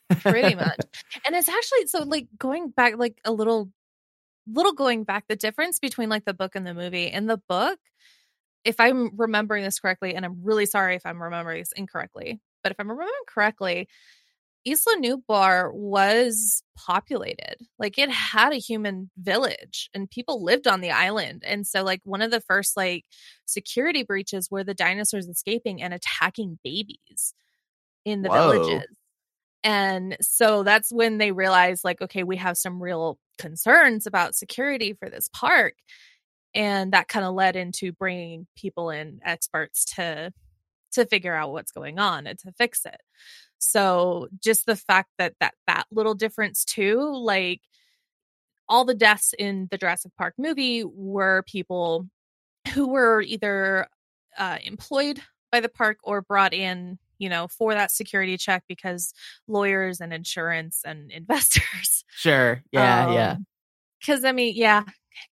[0.09, 0.79] pretty much.
[1.27, 3.71] And it's actually so like going back like a little
[4.51, 7.07] little going back the difference between like the book and the movie.
[7.07, 7.79] In the book
[8.65, 12.73] if i'm remembering this correctly and i'm really sorry if i'm remembering this incorrectly but
[12.73, 13.89] if i'm remembering correctly
[14.69, 17.57] isla nublar was populated.
[17.79, 21.43] Like it had a human village and people lived on the island.
[21.47, 23.05] And so like one of the first like
[23.47, 27.35] security breaches were the dinosaurs escaping and attacking babies
[28.05, 28.53] in the Whoa.
[28.53, 28.98] villages
[29.65, 34.95] and so that's when they realized, like, okay, we have some real concerns about security
[34.95, 35.75] for this park.
[36.55, 40.33] And that kind of led into bringing people in, experts to
[40.93, 43.01] to figure out what's going on and to fix it.
[43.59, 47.61] So just the fact that that that little difference too, like
[48.69, 52.07] all the deaths in the Jurassic Park movie were people
[52.75, 53.89] who were either
[54.39, 59.13] uh, employed by the park or brought in you know for that security check because
[59.47, 63.37] lawyers and insurance and investors sure, yeah, yeah.
[64.01, 64.83] because i mean yeah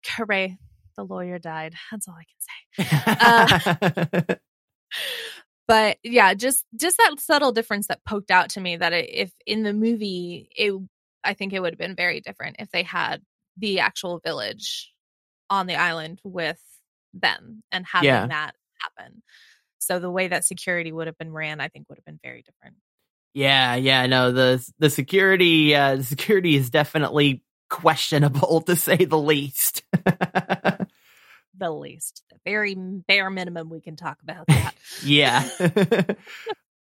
[0.06, 0.56] hooray
[0.96, 3.66] the lawyer died that's all i can
[4.16, 4.34] say uh,
[5.68, 9.32] but yeah just just that subtle difference that poked out to me that it, if
[9.46, 10.72] in the movie it
[11.24, 13.22] i think it would have been very different if they had
[13.56, 14.92] the actual village
[15.50, 16.60] on the island with
[17.14, 18.26] them and having Yeah.
[18.26, 19.22] that happen
[19.78, 22.42] so the way that security would have been ran i think would have been very
[22.42, 22.76] different
[23.36, 24.06] yeah, yeah.
[24.06, 29.82] No, the the security, uh, the security is definitely questionable to say the least.
[31.58, 35.48] the least the very bare minimum we can talk about that yeah.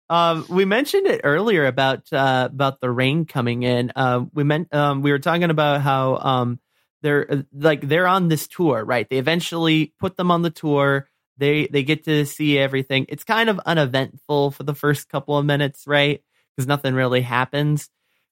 [0.09, 3.93] um, we mentioned it earlier about uh, about the rain coming in.
[3.95, 6.59] Um, we meant um, we were talking about how um,
[7.03, 9.09] they're uh, like they're on this tour, right?
[9.09, 11.09] They eventually put them on the tour.
[11.41, 13.07] They they get to see everything.
[13.09, 16.23] It's kind of uneventful for the first couple of minutes, right?
[16.55, 17.89] Because nothing really happens.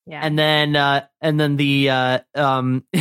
[0.07, 0.21] Yeah.
[0.25, 2.85] and then uh and then the uh um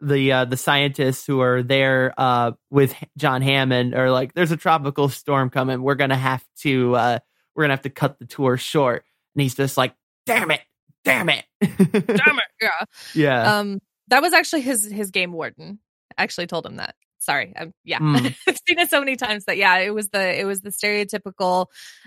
[0.00, 4.56] the uh the scientists who are there uh with John Hammond are like there's a
[4.56, 7.18] tropical storm coming we're gonna have to uh
[7.54, 10.62] we're gonna have to cut the tour short and he's just like damn it
[11.04, 12.44] damn it Damn it.
[12.62, 12.70] Yeah.
[13.14, 15.80] yeah Um, that was actually his his game warden.
[16.16, 16.94] Actually, told him that.
[17.26, 17.54] Sorry.
[17.56, 18.34] Um, yeah, Mm.
[18.48, 21.66] I've seen it so many times that yeah, it was the it was the stereotypical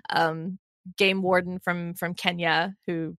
[0.10, 0.58] um
[0.98, 3.16] game warden from from Kenya who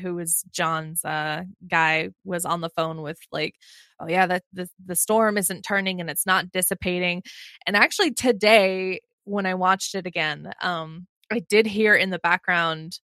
[0.00, 3.54] who was John's uh guy was on the phone with like
[4.00, 7.22] oh yeah that the the storm isn't turning and it's not dissipating
[7.66, 12.98] and actually today when I watched it again um I did hear in the background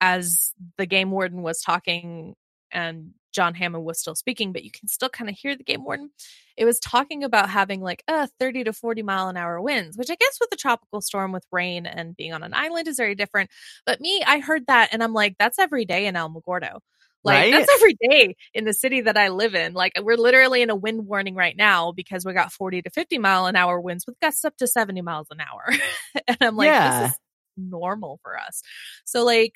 [0.00, 2.34] as the game warden was talking
[2.72, 5.84] and John Hammond was still speaking, but you can still kind of hear the game
[5.84, 6.10] warden.
[6.56, 10.10] It was talking about having like a 30 to 40 mile an hour winds, which
[10.10, 13.14] I guess with a tropical storm with rain and being on an island is very
[13.14, 13.50] different.
[13.84, 16.80] But me, I heard that and I'm like, that's every day in Alamogordo.
[17.24, 17.52] Like Right?
[17.52, 19.74] that's every day in the city that I live in.
[19.74, 23.18] Like we're literally in a wind warning right now because we got 40 to 50
[23.18, 25.64] mile an hour winds with gusts up to 70 miles an hour.
[26.28, 27.02] and I'm like, Yeah.
[27.02, 27.18] this is
[27.56, 28.62] normal for us.
[29.04, 29.54] So like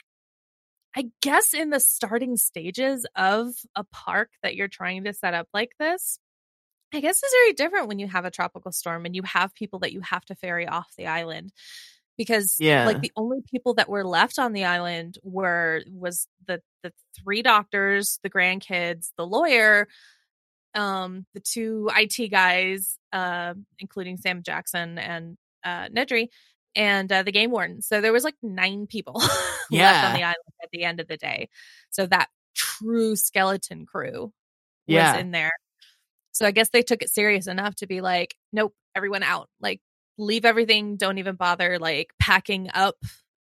[0.97, 5.49] I guess in the starting stages of a park that you're trying to set up
[5.55, 6.19] like this,
[6.95, 9.81] I guess is very different when you have a tropical storm and you have people
[9.81, 11.53] that you have to ferry off the island.
[12.19, 12.85] Because Yeah.
[12.87, 17.43] like the only people that were left on the island were was the the three
[17.43, 19.89] doctors, the grandkids, the lawyer,
[20.75, 26.29] um, the two IT guys, uh, including Sam Jackson and uh, Nedry,
[26.75, 27.83] and uh, the game warden.
[27.83, 30.09] So there was like nine people left Yeah.
[30.09, 31.49] on the island at the end of the day.
[31.91, 34.33] So that true skeleton crew was
[34.87, 35.17] Yeah.
[35.19, 35.53] in there.
[36.33, 39.49] So I guess they took it serious enough to be like, nope, everyone out.
[39.61, 39.81] Like,
[40.17, 40.97] leave everything.
[40.97, 42.97] Don't even bother like packing up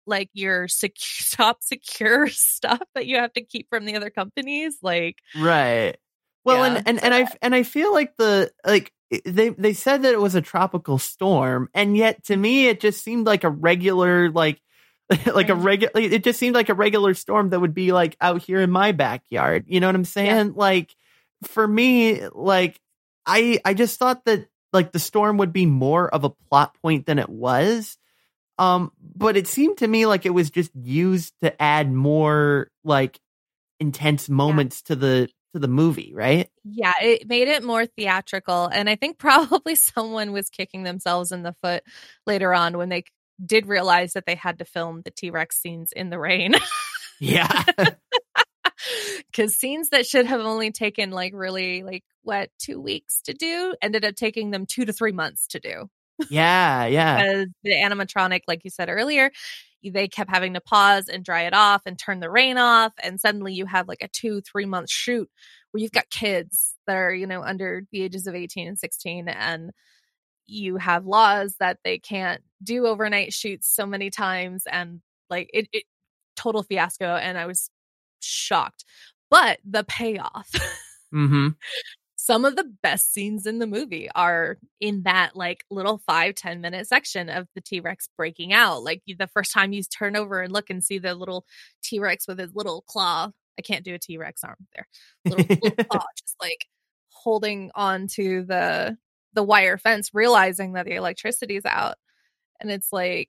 [0.06, 0.96] like your sec-
[1.32, 4.78] top secure stuff that you have to keep from the other companies.
[4.82, 5.96] Like, Right.
[6.46, 8.92] Well, Yeah, and and so and I and I feel like the like
[9.26, 13.04] they they said that it was a tropical storm, and yet to me it just
[13.04, 14.62] seemed like a regular like
[15.34, 15.92] like a regular.
[15.96, 18.92] It just seemed like a regular storm that would be like out here in my
[18.92, 19.66] backyard.
[19.68, 20.54] You know what I'm saying?
[20.56, 20.96] Like
[21.44, 22.80] for me, like
[23.26, 27.06] I I just thought that like the storm would be more of a plot point
[27.06, 27.98] than it was.
[28.58, 33.20] Um, but it seemed to me like it was just used to add more like
[33.80, 36.50] intense moments to the to the movie, right?
[36.66, 38.68] yeah, it made it more theatrical.
[38.68, 41.84] And I think probably someone was kicking themselves in the foot
[42.26, 43.04] later on when they
[43.46, 46.56] did realize that they had to film the T Rex scenes in the rain.
[47.20, 47.64] Yeah.
[49.32, 53.76] Because scenes that should have only taken like really like what two weeks to do
[53.82, 55.90] ended up taking them two to three months to do.
[56.30, 57.46] yeah, yeah.
[57.64, 59.32] The animatronic, like you said earlier,
[59.92, 63.20] they kept having to pause and dry it off and turn the rain off, and
[63.20, 65.30] suddenly you have like a two three month shoot
[65.72, 69.28] where you've got kids that are you know under the ages of eighteen and sixteen
[69.28, 69.72] and
[70.46, 75.68] you have laws that they can't do overnight shoots so many times and like it,
[75.72, 75.84] it
[76.36, 77.70] total fiasco and i was
[78.20, 78.84] shocked
[79.30, 80.50] but the payoff
[81.14, 81.50] Mm-hmm.
[82.24, 86.62] some of the best scenes in the movie are in that like little five ten
[86.62, 90.54] minute section of the t-rex breaking out like the first time you turn over and
[90.54, 91.46] look and see the little
[91.84, 94.88] t-rex with his little claw i can't do a t-rex arm there
[95.26, 96.66] little, little claw just like
[97.10, 98.96] holding on to the
[99.34, 101.96] the wire fence realizing that the electricity's out
[102.62, 103.28] and it's like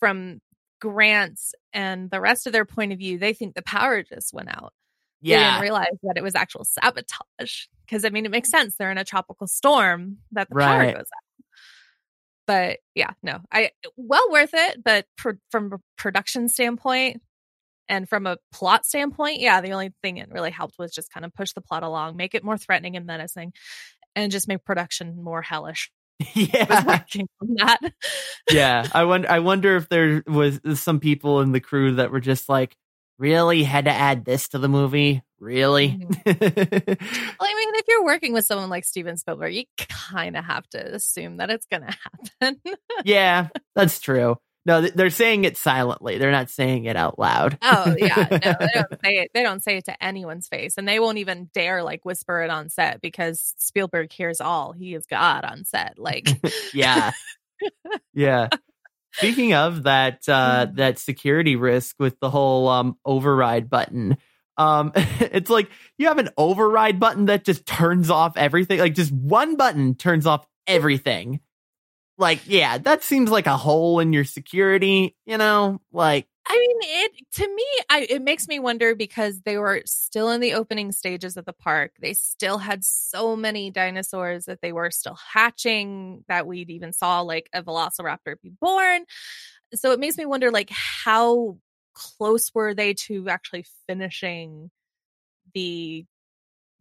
[0.00, 0.40] from
[0.80, 4.48] grant's and the rest of their point of view they think the power just went
[4.48, 4.72] out
[5.22, 5.50] Yeah.
[5.52, 7.66] didn't realize that it was actual sabotage.
[7.86, 8.76] Because I mean, it makes sense.
[8.76, 10.94] They're in a tropical storm that the power Right.
[10.94, 11.44] goes out.
[12.46, 14.82] But yeah, no, I well worth it.
[14.82, 17.22] But pro- from a production standpoint
[17.88, 21.24] and from a plot standpoint, yeah, the only thing it really helped was just kind
[21.24, 23.52] of push the plot along, make it more threatening and menacing,
[24.16, 25.90] and just make production more hellish.
[26.34, 26.84] yeah.
[26.84, 27.78] working on that.
[28.50, 28.86] yeah.
[28.92, 32.48] I wonder I wonder if there was some people in the crew that were just
[32.48, 32.76] like,
[33.20, 35.22] really had to add this to the movie?
[35.38, 35.90] Really?
[35.90, 37.06] Mm-hmm.
[37.40, 40.68] Well, I mean, if you're working with someone like Steven Spielberg, you kind of have
[40.70, 41.96] to assume that it's going to
[42.40, 42.60] happen.
[43.04, 44.36] yeah, that's true.
[44.66, 46.18] No, they're saying it silently.
[46.18, 47.56] They're not saying it out loud.
[47.62, 49.30] Oh yeah, no, they don't say it.
[49.32, 52.50] They don't say it to anyone's face, and they won't even dare like whisper it
[52.50, 54.72] on set because Spielberg hears all.
[54.72, 55.98] He is God on set.
[55.98, 56.28] Like,
[56.74, 57.12] yeah.
[58.12, 58.48] Yeah.
[59.12, 60.76] Speaking of that uh Mhm.
[60.76, 64.16] that security risk with the whole um override button.
[64.56, 68.78] Um it's like you have an override button that just turns off everything.
[68.78, 71.40] Like just one button turns off everything.
[72.20, 75.80] Like, yeah, that seems like a hole in your security, you know?
[75.90, 80.30] Like, I mean, it to me, I it makes me wonder because they were still
[80.30, 81.92] in the opening stages of the park.
[82.00, 86.24] They still had so many dinosaurs that they were still hatching.
[86.28, 89.04] That we even saw like a Velociraptor be born.
[89.74, 91.58] So it makes me wonder, like, how
[91.94, 94.70] close were they to actually finishing
[95.54, 96.04] the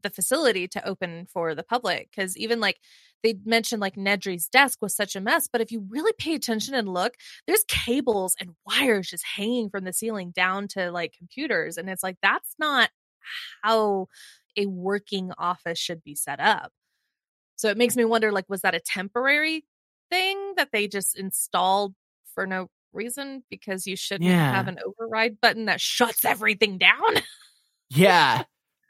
[0.01, 2.09] the facility to open for the public?
[2.09, 2.77] Because even like
[3.24, 6.74] they mentioned like Nedry's desk was such a mess, but if you really pay attention
[6.74, 7.15] and look,
[7.47, 11.78] there's cables and wires just hanging from the ceiling down to like computers.
[11.78, 12.89] And it's like, that's not
[13.61, 14.07] how
[14.57, 16.72] a working office should be set up.
[17.55, 19.65] So it makes me wonder like, was that a temporary
[20.09, 21.93] thing that they just installed
[22.34, 23.43] for no reason?
[23.49, 24.53] Because you shouldn't Yeah.
[24.53, 27.22] have an override button that shuts everything down.
[27.89, 28.43] yeah,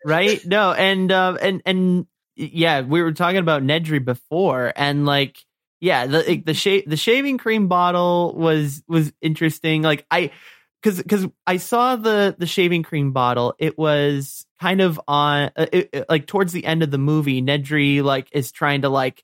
[0.06, 0.40] right?
[0.46, 2.06] No, and um, and and
[2.40, 5.38] yeah, we were talking about Nedry before, and like,
[5.82, 9.82] yeah, the like, the sha- the shaving cream bottle was was interesting.
[9.82, 10.32] Like, I
[10.82, 15.66] because because I saw the the shaving cream bottle, it was kind of on uh,
[15.72, 17.42] it, it- like towards the end of the movie.
[17.42, 19.24] Nedry like is trying to like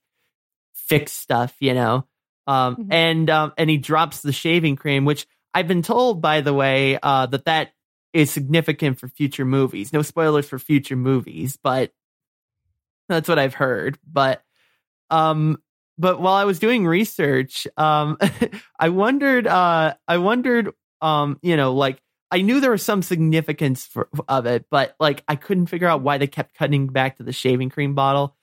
[0.74, 2.06] fix stuff, you know,
[2.48, 2.88] um, Mhm.
[2.94, 7.00] and um, and he drops the shaving cream, which I've been told, by the way,
[7.02, 7.72] uh, that that
[8.14, 9.94] is significant for future movies.
[9.94, 11.92] No spoilers for future movies, but
[13.08, 13.98] that's what I've heard.
[14.12, 14.44] But
[15.10, 15.62] um
[15.98, 18.18] but while I was doing research, um
[18.80, 22.02] I wondered uh I wondered um you know like
[22.32, 26.02] I knew there was some significance for, of it, but like I couldn't figure out
[26.02, 28.36] why they kept cutting back to the shaving cream bottle.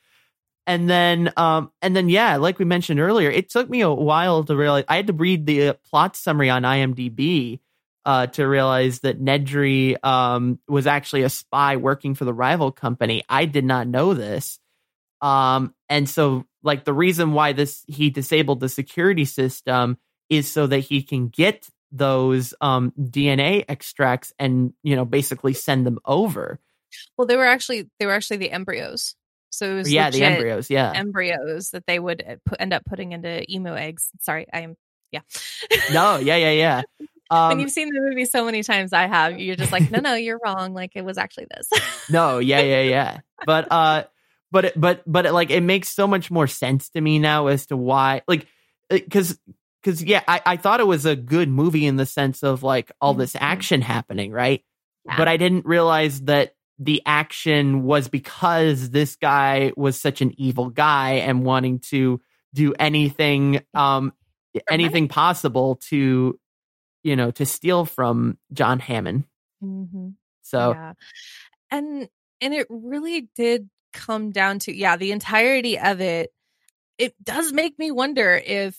[0.67, 4.45] And then um and then yeah, like we mentioned earlier, it took me a while
[4.45, 7.61] to realize I had to read the uh, plot summary on IMDb
[8.05, 13.23] uh, to realize that Nedry um, was actually a spy working for the rival company.
[13.29, 14.59] I did not know this.
[15.21, 19.99] Um, and so, like, the reason why this he disabled the security system
[20.29, 25.87] is so that he can get those um, DNA extracts and you know basically send
[25.87, 26.59] them over.
[27.17, 29.15] well, they were actually they were actually the embryos.
[29.51, 30.71] So it was yeah, the embryos.
[30.71, 34.11] Yeah, embryos that they would uh, put, end up putting into emu eggs.
[34.21, 34.77] Sorry, I'm
[35.13, 35.21] yeah.
[35.93, 36.83] no, yeah, yeah, yeah.
[37.49, 39.39] when Um, you've seen the movie so many times, I have.
[39.39, 40.75] You're just like, no, no, you're wrong.
[40.75, 41.69] Like it was actually this.
[42.11, 44.05] no yeah yeah yeah but uh
[44.51, 47.47] but it, but but it, like it makes so much more sense to me now
[47.47, 48.47] as to why like
[48.91, 49.39] because
[49.83, 52.93] because yeah I, I thought it was a good movie in the sense of like
[53.01, 53.39] all this Mhm.
[53.41, 54.63] action happening right
[55.07, 55.17] Yeah.
[55.17, 60.69] but i didn't realize that the action was because this guy was such an evil
[60.71, 62.21] guy and wanting to
[62.53, 64.13] do anything um
[64.71, 66.39] anything possible to
[67.03, 69.25] you know to steal from john hammond.
[69.63, 70.09] Mm-hmm.
[70.43, 70.93] so yeah.
[71.71, 72.09] And
[72.41, 76.31] and it really did come down to yeah the entirety of it
[76.99, 78.79] it does make me wonder if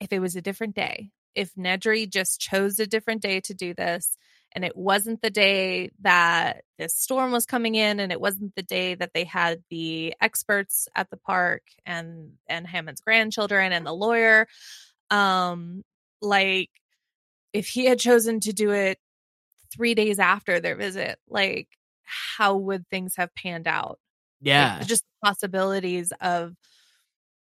[0.00, 3.74] if it was a different day if nedry just chose a different day to do
[3.74, 4.16] this
[4.52, 8.62] and it wasn't the day that this storm was coming in and it wasn't the
[8.62, 13.92] day that they had the experts at the park and and hammond's grandchildren and the
[13.92, 14.46] lawyer.
[15.10, 15.84] Um
[16.20, 16.70] like
[17.52, 18.98] if he had chosen to do it
[19.72, 21.68] three days after their visit, like
[22.04, 23.98] how would things have panned out?
[24.40, 26.54] Like, yeah just possibilities of,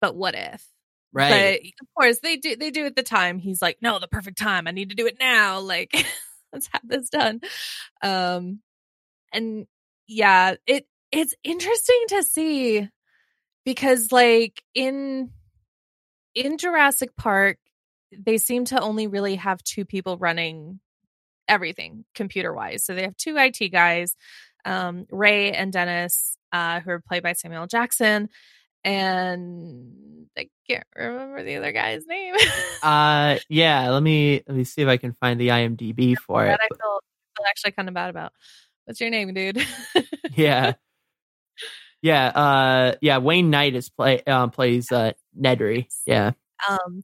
[0.01, 0.66] but what if?
[1.14, 3.39] right But of course they do they do at the time.
[3.39, 4.68] He's like, no, the perfect time.
[4.68, 5.60] I need to do it now.
[5.60, 5.93] Like,
[6.54, 7.41] let's have this done.
[8.01, 8.60] Um
[9.32, 9.68] and
[10.08, 12.89] yeah, it it's interesting to see
[13.66, 15.32] because like in
[16.36, 17.58] in Jurassic Park,
[18.18, 20.80] they seem to only really have two people running
[21.47, 22.86] everything computer wise.
[22.86, 24.16] So they have two IT guys,
[24.66, 28.30] um, Ray and Dennis, uh, who are played by Samuel Jackson,
[28.84, 32.36] and I can't remember the other guy's name.
[32.84, 33.89] Uh, yeah.
[33.91, 36.51] Let me let me see if I can find the IMDb for it.
[36.51, 36.99] I feel,
[37.38, 38.34] feel actually kind of bad about.
[38.84, 39.66] What's your name, dude?
[40.36, 40.74] Yeah,
[42.01, 42.28] yeah.
[42.28, 43.20] Uh, yeah.
[43.20, 45.88] Wayne Knight is play uh, plays uh Nedry.
[46.05, 46.32] Yeah,
[46.70, 47.03] Um,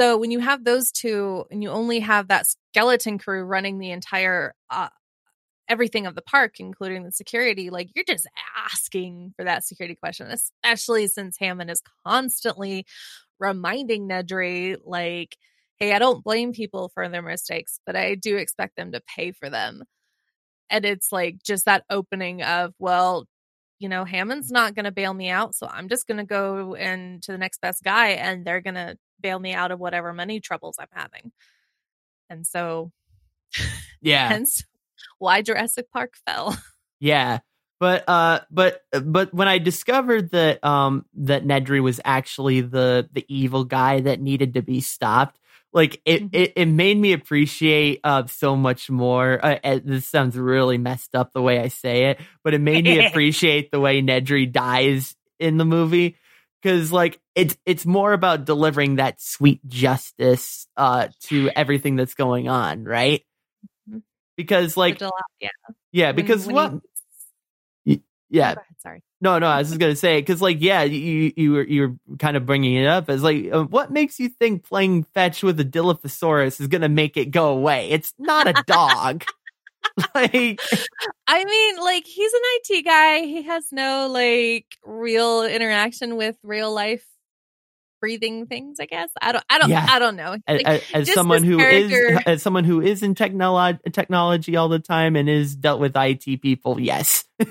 [0.00, 3.90] so when you have those two and you only have that skeleton crew running the
[3.90, 4.88] entire uh,
[5.68, 8.26] everything of the park, including the security, like you're just
[8.56, 12.86] asking for that security question, especially since Hammond is constantly
[13.38, 15.36] reminding Nedry, like,
[15.76, 19.32] hey, I don't blame people for their mistakes, but I do expect them to pay
[19.32, 19.84] for them.
[20.70, 23.26] And it's like just that opening of, well,
[23.78, 25.54] you know, Hammond's not going to bail me out.
[25.54, 28.74] So I'm just going to go and to the next best guy and they're going
[28.74, 31.32] to bail me out of whatever money troubles I'm having.
[32.28, 32.92] And so,
[34.00, 34.64] yeah, hence
[35.18, 36.56] why Jurassic Park fell.
[37.00, 37.38] yeah.
[37.80, 43.24] but uh but but when I discovered that um that Nedry was actually the the
[43.28, 45.38] evil guy that needed to be stopped,
[45.72, 46.28] like it Mhm.
[46.32, 49.44] it, it made me appreciate uh so much more.
[49.44, 52.84] Uh, uh, this sounds really messed up the way I say it, but it made
[52.84, 56.16] me appreciate the way Nedry dies in the movie
[56.62, 62.48] because like it's it's more about delivering that sweet justice uh to everything that's going
[62.48, 63.24] on, right?
[63.90, 64.02] Mhm.
[64.36, 65.00] Because like
[65.40, 65.48] yeah,
[65.92, 66.72] yeah, because when what
[67.84, 69.02] he- yeah, Go ahead, sorry.
[69.20, 72.16] no, no, I was just gonna say because, like, yeah, you you were you were
[72.18, 75.58] kind of bringing it up as like, uh, what makes you think playing fetch with
[75.58, 77.90] a Dilophosaurus is gonna make it go away?
[77.90, 79.24] It's not a dog.
[80.14, 80.60] like,
[81.26, 83.20] I mean, like he's an IT guy.
[83.20, 87.04] He has no like real interaction with real life
[88.00, 88.78] breathing things.
[88.80, 89.44] I guess I don't.
[89.48, 89.70] I don't.
[89.70, 89.86] Yeah.
[89.88, 90.36] I don't know.
[90.46, 94.56] as, Like, as just someone who is character- as someone who is in technology technology
[94.56, 97.24] all the time and is dealt with IT people, yes.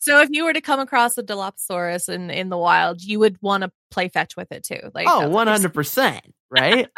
[0.00, 3.36] so if you were to come across a Dilophosaurus in in the wild, you would
[3.40, 4.90] want to play fetch with it too.
[4.94, 6.88] Like oh, that's one what hundred percent, right?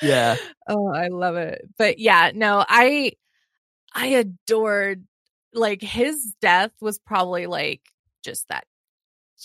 [0.00, 0.36] Yeah,
[0.68, 1.62] Oh, I love it.
[1.78, 3.12] But yeah, no, I
[3.94, 5.06] I adored
[5.54, 7.82] like his death was probably like
[8.24, 8.66] just that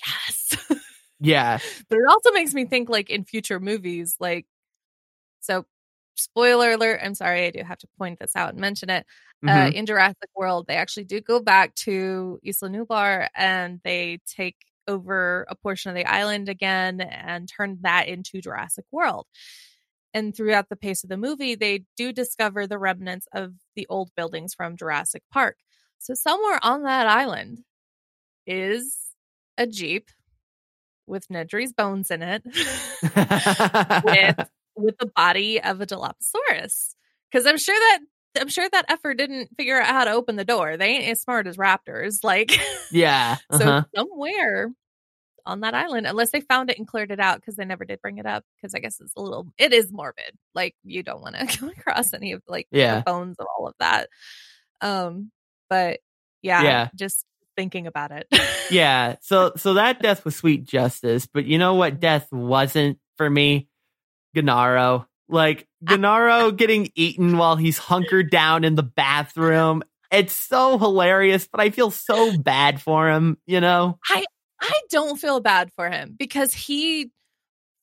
[0.06, 0.56] yes.
[1.20, 4.46] yeah, but it also makes me think like in future movies like
[5.42, 5.66] so
[6.16, 9.06] spoiler alert, I'm sorry I do have to point this out and mention it.
[9.48, 9.74] Uh Mhm.
[9.74, 15.46] in Jurassic World, they actually do go back to Isla Nublar and they take over
[15.50, 19.28] a portion of the island again and turn that into Jurassic World.
[20.14, 24.12] And throughout the pace of the movie, they do discover the remnants of the old
[24.16, 25.58] buildings from Jurassic Park.
[26.00, 27.60] So somewhere on that island
[28.46, 28.98] is
[29.58, 30.10] a Jeep
[31.08, 32.44] with Nedry's bones in it.
[34.04, 36.96] with with the body of a Dilophosaurus.
[37.32, 38.00] Because I'm sure that
[38.40, 40.78] I'm sure that effort didn't figure out how to open the door.
[40.78, 42.24] They ain't as smart as raptors.
[42.24, 42.58] Like
[42.92, 43.84] yeah, so uh-huh.
[43.96, 44.72] somewhere
[45.46, 48.02] on that island, unless they found it and cleared it out because they never did
[48.02, 48.44] bring it up.
[48.56, 50.36] Because I guess it's a little it is morbid.
[50.56, 52.98] Like you don't want to come across any of like Yeah.
[52.98, 54.10] the bones of all of that.
[54.82, 55.32] Um,
[55.70, 56.00] but
[56.42, 56.88] yeah, Yeah.
[56.96, 57.26] just
[57.58, 58.28] thinking about it.
[58.72, 59.16] yeah.
[59.22, 63.68] So so that death was sweet justice, but you know what death wasn't for me?
[64.36, 65.08] Gennaro.
[65.30, 69.84] Like Gennaro getting eaten while he's hunkered down in the bathroom.
[70.12, 73.98] It's so hilarious, but I feel so bad for him, you know?
[74.10, 74.26] I
[74.90, 77.12] don't feel bad for him because he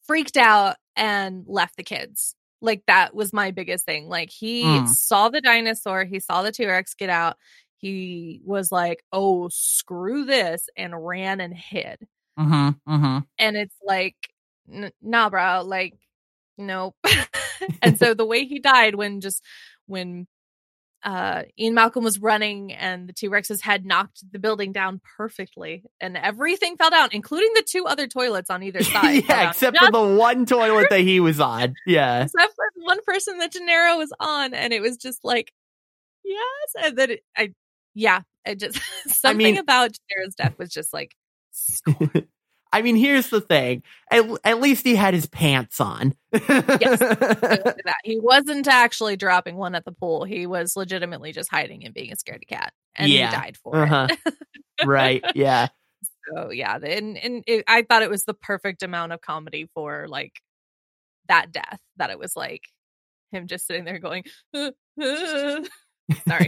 [0.07, 2.35] freaked out and left the kids.
[2.61, 4.09] Like that was my biggest thing.
[4.09, 4.89] Like he Mm.
[4.89, 7.37] saw the dinosaur, he saw the T-Rex get out.
[7.77, 12.07] He was like, "Oh, screw this," and ran and hid.
[12.39, 12.93] Mm-hmm.
[12.93, 13.19] Mm-hmm.
[13.39, 14.17] And it's like,
[14.73, 15.63] n- nah, bro.
[15.65, 15.95] Like,
[16.57, 16.97] nope.
[17.83, 19.43] and so the way he died when just
[19.87, 20.27] when
[21.05, 26.17] uh Ian Malcolm was running and the T-Rex's head knocked the building down perfectly and
[26.17, 29.25] everything fell down, including the two other toilets on either side.
[29.29, 31.75] yeah, except Just for the one toilet that he was on.
[31.87, 32.25] Yeah.
[32.25, 35.53] except for the one person that Gennaro was on, and it was just like,
[36.25, 37.53] yes, and then it, I,
[37.95, 41.15] yeah, it just something mean- about Gennaro's death was just like,
[42.73, 43.83] I mean, here's the thing.
[44.11, 46.15] At, at least he had his pants on.
[46.33, 46.99] Yes.
[46.99, 47.97] that.
[48.05, 50.25] He wasn't actually dropping one at the pool.
[50.25, 53.31] He was legitimately just hiding and being a scaredy cat, and Yeah.
[53.31, 54.09] he died for Uh-huh.
[54.27, 54.35] it.
[54.87, 55.25] right.
[55.35, 55.69] Yeah.
[56.35, 60.07] So yeah, and and it, I thought it was the perfect amount of comedy for
[60.09, 60.33] like
[61.29, 61.81] that death.
[61.97, 62.65] That it was like
[63.33, 64.81] him just sitting there going, sorry.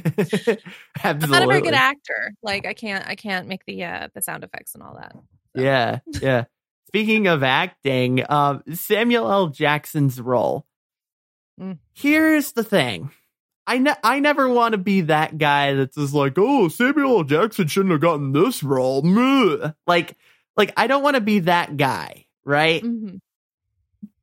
[0.04, 0.58] Absolutely.
[1.02, 2.32] I'm not a very good actor.
[2.42, 5.14] Like I can't I can't make the uh the sound effects and all that.
[5.54, 6.44] Yeah, yeah.
[6.88, 9.46] Speaking of acting, um, Samuel L.
[9.48, 10.66] Jackson's role.
[11.60, 11.78] Mm.
[11.92, 13.10] Here's the thing.
[13.66, 17.24] I ne- I never want to be that guy that's just like, oh, Samuel L.
[17.24, 19.02] Jackson shouldn't have gotten this role.
[19.02, 19.70] Meh.
[19.86, 20.16] Like,
[20.56, 22.82] like I don't want to be that guy, right?
[22.82, 23.20] Mhm.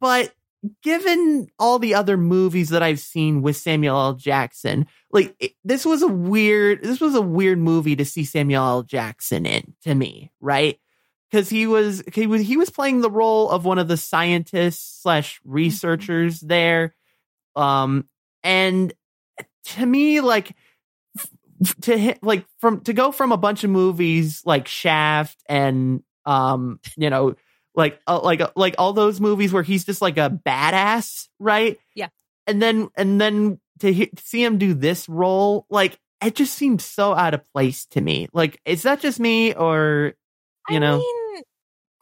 [0.01, 0.33] But
[0.81, 4.13] given all the other movies that I've seen with Samuel L.
[4.15, 8.63] Jackson, like it, this was a weird, this was a weird movie to see Samuel
[8.65, 8.83] L.
[8.83, 10.77] Jackson in to me, right?
[11.29, 15.01] Because he was he was he was playing the role of one of the scientists
[15.01, 16.95] slash researchers there,
[17.55, 18.07] um,
[18.43, 18.93] and
[19.65, 20.55] to me, like
[21.81, 26.79] to hit like from to go from a bunch of movies like Shaft and um,
[26.95, 27.35] you know
[27.77, 31.77] like uh, like uh, like all those movies where he's just like a badass, right?
[31.95, 32.09] Yeah.
[32.47, 36.55] And then and then to, he- to see him do this role, like it just
[36.55, 38.27] seems so out of place to me.
[38.33, 40.15] Like, is that just me or
[40.69, 40.97] you I know?
[40.97, 41.43] mean,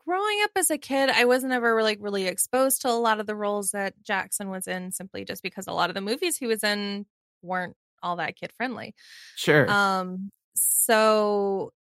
[0.06, 3.28] growing up as a kid, I wasn't ever like really exposed to a lot of
[3.28, 6.48] the roles that Jackson was in simply just because a lot of the movies he
[6.48, 7.06] was in
[7.42, 8.94] weren't all that kid friendly.
[9.36, 9.70] Sure.
[9.70, 11.72] Um, so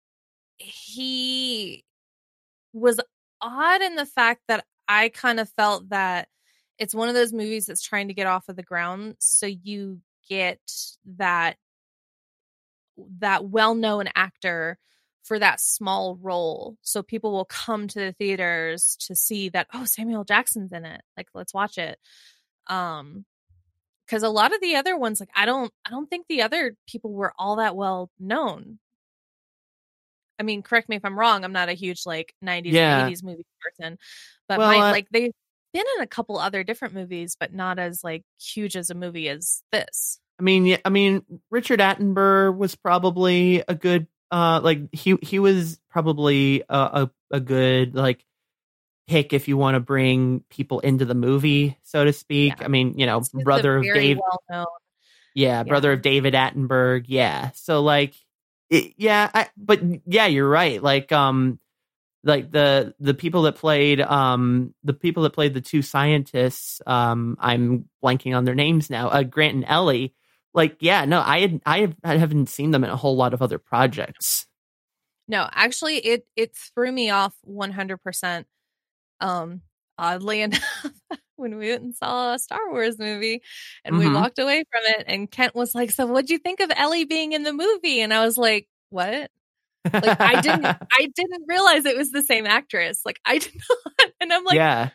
[0.57, 1.83] he
[2.73, 2.99] was
[3.41, 6.27] odd in the fact that I kind of felt that
[6.77, 10.01] it's one of those movies that's trying to get off of the ground, so you
[10.27, 10.59] get
[11.17, 11.57] that
[13.19, 14.77] that well-known actor
[15.25, 16.77] for that small role.
[16.81, 21.01] So people will come to the theaters to see that oh Samuel Jackson's in it.
[21.17, 21.99] Like let's watch it.
[22.67, 23.25] Um
[24.07, 26.75] cuz a lot of the other ones like I don't I don't think the other
[26.87, 28.79] people were all that well known.
[30.39, 31.43] I mean, correct me if I'm wrong.
[31.43, 33.09] I'm not a huge like 90s Yeah.
[33.09, 33.97] 80s movie person.
[34.47, 35.33] But Well, my, uh, like they've
[35.73, 39.27] been in a couple other different movies but not as like huge as a movie
[39.27, 40.19] as this.
[40.39, 45.39] I mean, yeah, I mean, Richard Attenborough was probably a good, uh, like he he
[45.39, 48.25] was probably a a, a good like
[49.07, 52.55] pick if you want to bring people into the movie, so to speak.
[52.59, 52.65] Yeah.
[52.65, 54.17] I mean, you know, He's brother of David.
[54.17, 54.65] Well known.
[55.33, 57.05] yeah, brother of David Attenborough.
[57.07, 57.51] yeah.
[57.53, 58.15] So like,
[58.69, 60.81] it, yeah, I, but yeah, you're right.
[60.81, 61.59] Like, um,
[62.25, 67.37] like the the people that played um the people that played the two scientists um
[67.39, 70.13] i'm blanking on their names now uh grant and ellie
[70.55, 73.33] like yeah no i had i, have, I haven't seen them in a whole lot
[73.35, 74.47] of other projects
[75.27, 78.45] No, actually it it threw me off 100%.
[79.21, 79.61] Um
[79.97, 80.85] oddly enough
[81.37, 83.41] when we went and saw a Star Wars movie
[83.85, 84.15] and we Mhm.
[84.15, 87.33] walked away from it and Kent was like, "So what'd you think of Ellie being
[87.33, 89.31] in the movie?" And I was like, "What?"
[89.93, 93.01] Like I didn't I didn't realize it was the same actress.
[93.05, 94.11] Like I did not.
[94.21, 94.89] And I'm like, yeah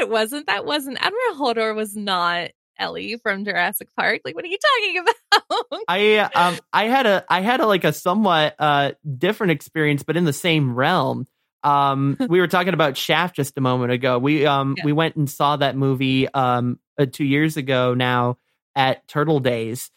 [0.00, 0.46] no, it wasn't.
[0.48, 4.20] That wasn't Admiral Holdo was not Ellie from Jurassic Park.
[4.24, 4.98] Like what are you talking
[5.60, 5.80] about?
[5.88, 10.16] i um i had a i had a like a somewhat uh different experience but
[10.16, 11.26] in the same realm
[11.62, 14.84] um we were talking about shaft just a moment ago we um Yeah.
[14.84, 18.38] we went and saw that movie um uh, two years ago now
[18.74, 19.90] at turtle days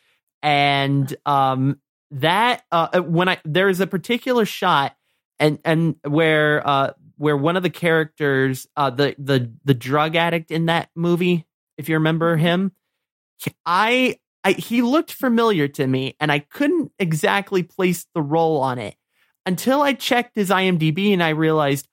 [0.44, 1.80] and um
[2.12, 4.96] that uh when i there's a particular shot
[5.40, 10.52] and and where uh where one of the characters uh the the the drug addict
[10.52, 11.46] in that movie
[11.80, 12.72] if you remember him
[13.66, 18.80] i I, he looked familiar to me, and I couldn't exactly place the role on
[18.80, 18.96] it
[19.46, 21.88] until I checked his IMDb and I realized,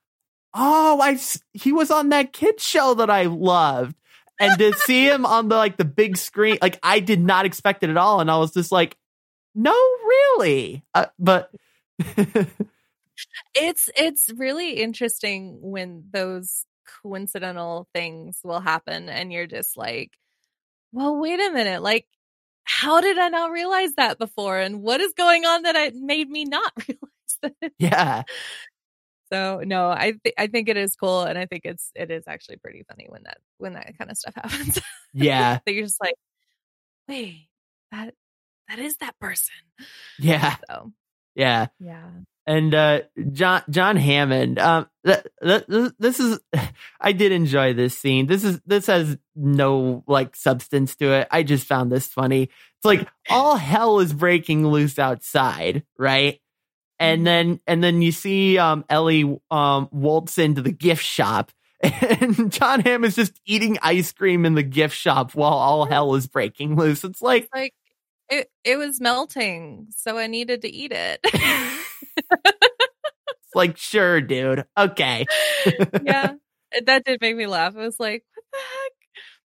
[0.54, 1.18] oh, I
[1.52, 3.96] he was on that kid show that I loved,
[4.38, 7.82] and to see him on the like the big screen, like I did not expect
[7.82, 8.96] it at all, and I was just like,
[9.54, 11.50] no, really, uh, but
[13.54, 16.64] it's it's really interesting when those
[17.02, 20.12] coincidental things will happen and you're just like
[20.92, 22.06] well wait a minute like
[22.64, 26.28] how did i not realize that before and what is going on that I made
[26.28, 28.22] me not realize that yeah,
[29.32, 32.24] so no i th- i think it is cool and i think it's it is
[32.28, 34.78] actually pretty funny when that when that kind of stuff happens
[35.12, 36.14] yeah, that you're just like
[37.08, 37.48] wait
[37.90, 38.14] that
[38.68, 39.54] that is that person.
[40.18, 40.92] Yeah, so
[41.34, 41.66] yeah.
[41.78, 42.08] yeah
[42.46, 43.00] and uh
[43.32, 46.38] john john hammond um th- th- th- this is
[47.00, 48.26] i did enjoy this scene.
[48.26, 51.28] This is this has no like substance to it.
[51.30, 52.44] I just found this funny.
[52.44, 56.40] It's like all hell is breaking loose outside right?
[56.98, 61.52] And then and then you see um ellie um waltz into the gift shop.
[61.82, 66.14] And john hamm is just eating ice cream in the gift shop while all hell
[66.14, 67.04] is breaking loose.
[67.04, 67.74] It's like like
[68.28, 71.20] it it was melting so i needed to eat it
[73.54, 74.64] like sure dude.
[74.76, 75.26] Okay.
[76.02, 76.34] Yeah.
[76.84, 77.74] That did make me laugh.
[77.76, 78.92] I was like what the heck?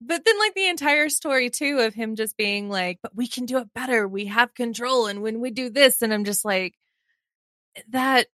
[0.00, 3.46] But then like the entire story too of him just being like but we can
[3.46, 4.06] do it better.
[4.06, 6.74] We have control and when we do this and i'm just like
[7.88, 8.26] that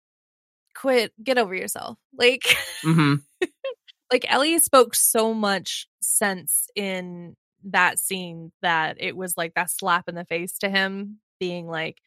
[0.74, 1.12] quit.
[1.22, 1.98] Get over yourself.
[2.16, 2.44] Like
[2.82, 3.16] hmm
[4.12, 10.08] like ellie spoke so much sense in that scene that it was like that slap
[10.08, 11.98] in the face to him being like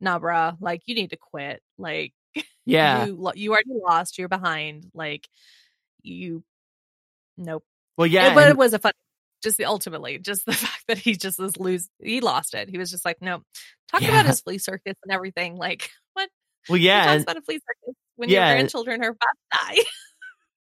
[0.00, 0.56] nah bruh.
[0.60, 2.12] Like you need to quit like
[2.66, 5.28] yeah you you already lost you're behind like
[6.02, 6.42] you
[7.36, 7.64] nope
[7.96, 8.92] well It- yeah but and- it was a fun
[9.42, 12.76] just the ultimately just the fact that he just was lose he lost it he
[12.78, 13.42] was just like nope.
[13.90, 14.08] talk Yeah.
[14.08, 16.28] about his flea circus and everything like what
[16.68, 18.48] well yeah talks and- about a flea circus when Yeah.
[18.48, 19.82] your grandchildren are about to die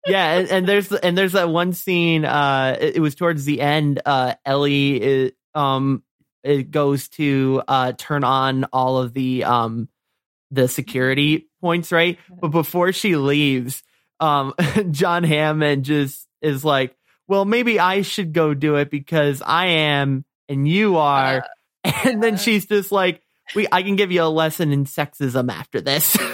[0.07, 3.61] yeah and, and there's and there's that one scene uh it, it was towards the
[3.61, 6.03] end uh ellie it, um
[6.43, 9.87] it goes to uh turn on all of the um
[10.51, 12.19] the security points right?
[12.29, 13.83] But before she leaves
[14.21, 14.53] um
[14.91, 16.95] john hammond just is like
[17.27, 21.45] well maybe i should go do it because i am and you are.
[21.83, 23.21] And then she's just like
[23.55, 26.17] we i can give you a lesson in sexism after this.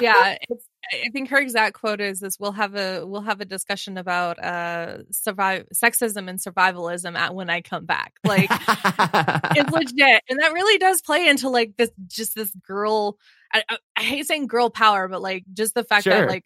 [0.00, 3.44] Yeah it's I think her exact quote is this we'll have a we'll have a
[3.44, 8.14] discussion about uh survive sexism and survivalism at when I come back.
[8.24, 10.22] Like it's legit.
[10.28, 13.18] And that really does play into like this just this girl
[13.54, 16.14] I, I, I hate saying girl power, but like just the fact Sure.
[16.14, 16.44] that like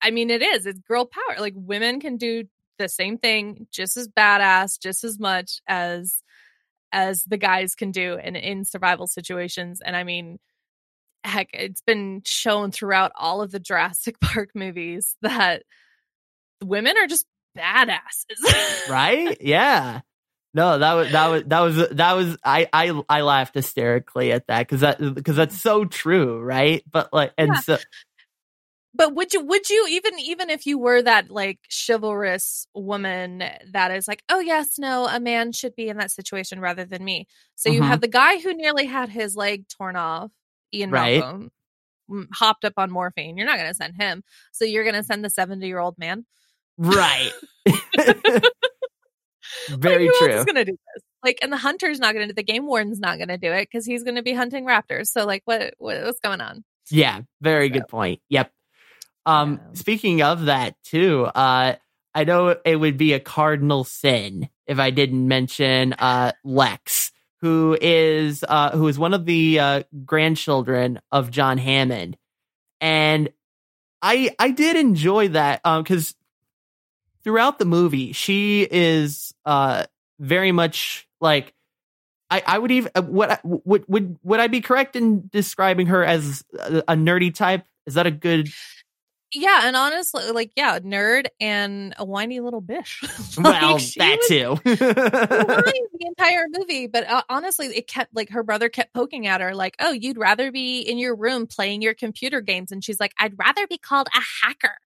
[0.00, 1.38] I mean it is, it's girl power.
[1.38, 2.44] Like women can do
[2.78, 6.16] the same thing just as badass, just as much as
[6.90, 9.80] as the guys can do in in survival situations.
[9.84, 10.38] And I mean
[11.24, 15.62] heck, it's been shown throughout all of the Jurassic Park movies that
[16.64, 17.26] women are just
[17.56, 18.88] badasses.
[18.88, 19.36] right?
[19.40, 20.00] Yeah.
[20.54, 24.46] No, that was that was that was that was I I I laughed hysterically at
[24.48, 26.82] that because that because that's so true, right?
[26.90, 27.60] But like, and Yeah.
[27.60, 27.78] so
[28.94, 33.42] but would you would you even even if you were that like chivalrous woman
[33.72, 37.04] that is like oh yes no a man should be in that situation rather than
[37.04, 37.86] me so you Mhm.
[37.88, 40.30] have the guy who nearly had his leg torn off
[40.74, 41.22] ian Right.
[41.22, 41.50] malcolm
[42.34, 44.22] hopped up on morphine you're not going to send him
[44.52, 46.26] so you're going to send the 70 year old man
[46.76, 47.32] right,
[49.68, 50.44] very who true.
[50.44, 52.36] going to do this like and the hunter's not going to do it.
[52.46, 55.06] the game warden's not going to do it because he's going to be hunting raptors
[55.08, 58.20] so like what, what what's going on Yeah, very good point.
[58.28, 58.52] Yep.
[59.24, 59.74] Um, Yeah.
[59.74, 61.76] speaking of that too, uh,
[62.14, 67.78] I know it would be a cardinal sin if I didn't mention uh Lex, who
[67.80, 72.16] is uh who is one of the uh grandchildren of John Hammond.
[72.80, 73.30] And
[74.02, 76.14] I I did enjoy that um because
[77.24, 79.84] throughout the movie she is uh
[80.18, 81.54] very much like
[82.32, 86.02] I, I would even uh, what would would would I be correct in describing her
[86.02, 87.66] as a, a nerdy type?
[87.86, 88.48] Is that a good?
[89.34, 93.02] Yeah, and honestly, like, yeah, nerd and a whiny little bitch.
[93.42, 94.60] Well, Like, she that was too.
[94.64, 99.54] the entire movie, but uh, honestly, it kept like her brother kept poking at her,
[99.54, 103.12] like, "Oh, you'd rather be in your room playing your computer games," and she's like,
[103.18, 104.76] "I'd rather be called a hacker."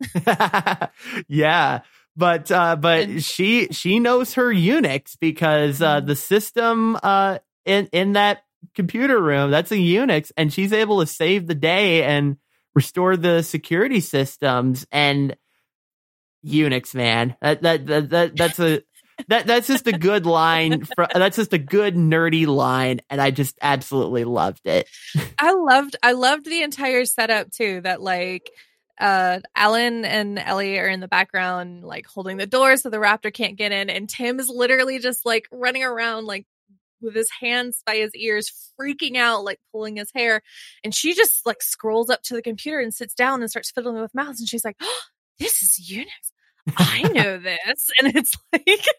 [1.28, 1.80] yeah,
[2.16, 6.06] but uh, but And- she she knows her Unix because uh, Mhm.
[6.06, 8.42] the system uh, in in that
[8.74, 12.36] computer room that's a Unix, and she's able to save the day and
[12.74, 15.36] restore the security systems and
[16.44, 16.94] Unix.
[16.94, 18.82] Man, that that that, that that's a.
[19.26, 20.84] That that's just a good line.
[20.94, 24.88] For, that's just a good nerdy line, and I just absolutely loved it.
[25.40, 27.80] I loved, I loved the entire setup too.
[27.80, 28.48] That like,
[29.00, 33.32] uh, Alan and Ellie are in the background, like holding the door so the raptor
[33.32, 36.46] can't get in, and Tim is literally just like running around, like
[37.00, 40.42] with his hands by his ears, freaking out, like pulling his hair.
[40.84, 44.00] And she just like scrolls up to the computer and sits down and starts fiddling
[44.00, 44.40] with mouse.
[44.40, 45.00] And she's like, oh,
[45.38, 46.74] "This is Unix.
[46.76, 48.66] I know this." And it's like.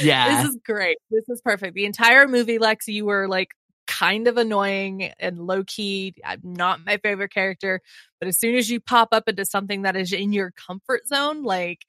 [0.00, 0.96] Yeah, This is great.
[1.10, 1.74] This is perfect.
[1.74, 3.48] The entire movie, Lex, you were like
[3.86, 6.14] kind of annoying and low key.
[6.24, 7.80] I'm not my favorite character,
[8.18, 11.42] but as soon as you pop up into something that is in your comfort zone,
[11.42, 11.80] like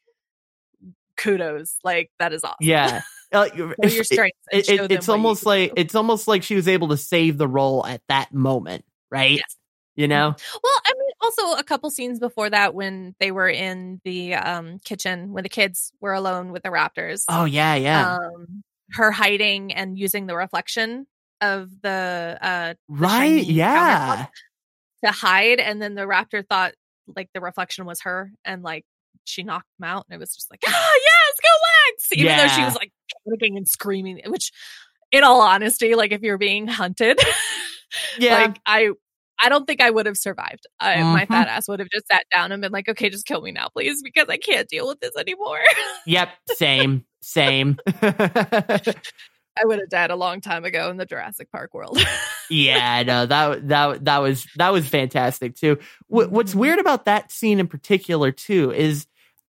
[1.18, 1.78] kudos.
[1.84, 2.58] Like that is awesome.
[2.62, 3.02] yeah.
[3.32, 4.38] Uh, your strengths.
[4.52, 5.82] it, it, it's almost like do.
[5.82, 9.38] it's almost like she was able to save the role at that moment, right?
[9.38, 9.58] Yes.
[9.96, 14.02] You know, Well, I mean, also a couple scenes before that when they were in
[14.04, 17.26] the um, kitchen when the kids were alone with the raptors.
[17.30, 18.64] oh yeah, yeah, Um,
[18.94, 21.06] her hiding and using the reflection
[21.42, 24.28] of the uh right, shiny yeah,
[25.04, 26.74] to hide and then the raptor thought
[27.16, 28.86] like the reflection was her and like
[29.26, 31.50] she knocked him out and it was just like ah yes go
[31.92, 32.92] lex even though she was like
[33.28, 34.52] panicking and screaming which
[35.12, 37.20] in all honesty like if you're being hunted
[38.20, 38.36] yeah.
[38.36, 38.90] like i
[39.42, 41.28] i don't think i would have survived I, my Mhm.
[41.28, 43.68] fat ass would have just sat down and been like okay just kill me now
[43.68, 45.60] please because i can't deal with this anymore
[46.06, 47.78] yep, same, same.
[49.62, 51.98] i would have died a long time ago in the jurassic park world
[52.50, 55.80] yeah, no, that that that was that was fantastic too.
[56.08, 56.60] What, what's mm-hmm.
[56.60, 59.08] weird about that scene in particular too is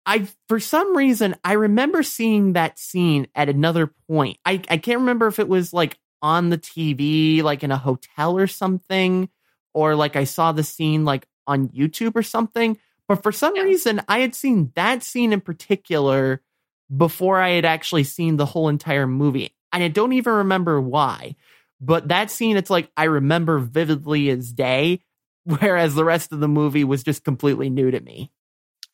[0.07, 4.39] I for some reason I remember seeing that scene at another point.
[4.45, 8.39] I I can't remember if it was like on the TV, like in a hotel
[8.39, 9.29] or something,
[9.75, 12.79] or like I saw the scene like on YouTube or something.
[13.09, 13.63] But for some Yeah.
[13.63, 16.41] reason, I had seen that scene in particular
[16.95, 19.55] before I had actually seen the whole entire movie.
[19.73, 21.37] And I don't even remember why.
[21.81, 25.03] But that scene, it's like I remember vividly as day,
[25.45, 28.31] whereas the rest of the movie was just completely new to me.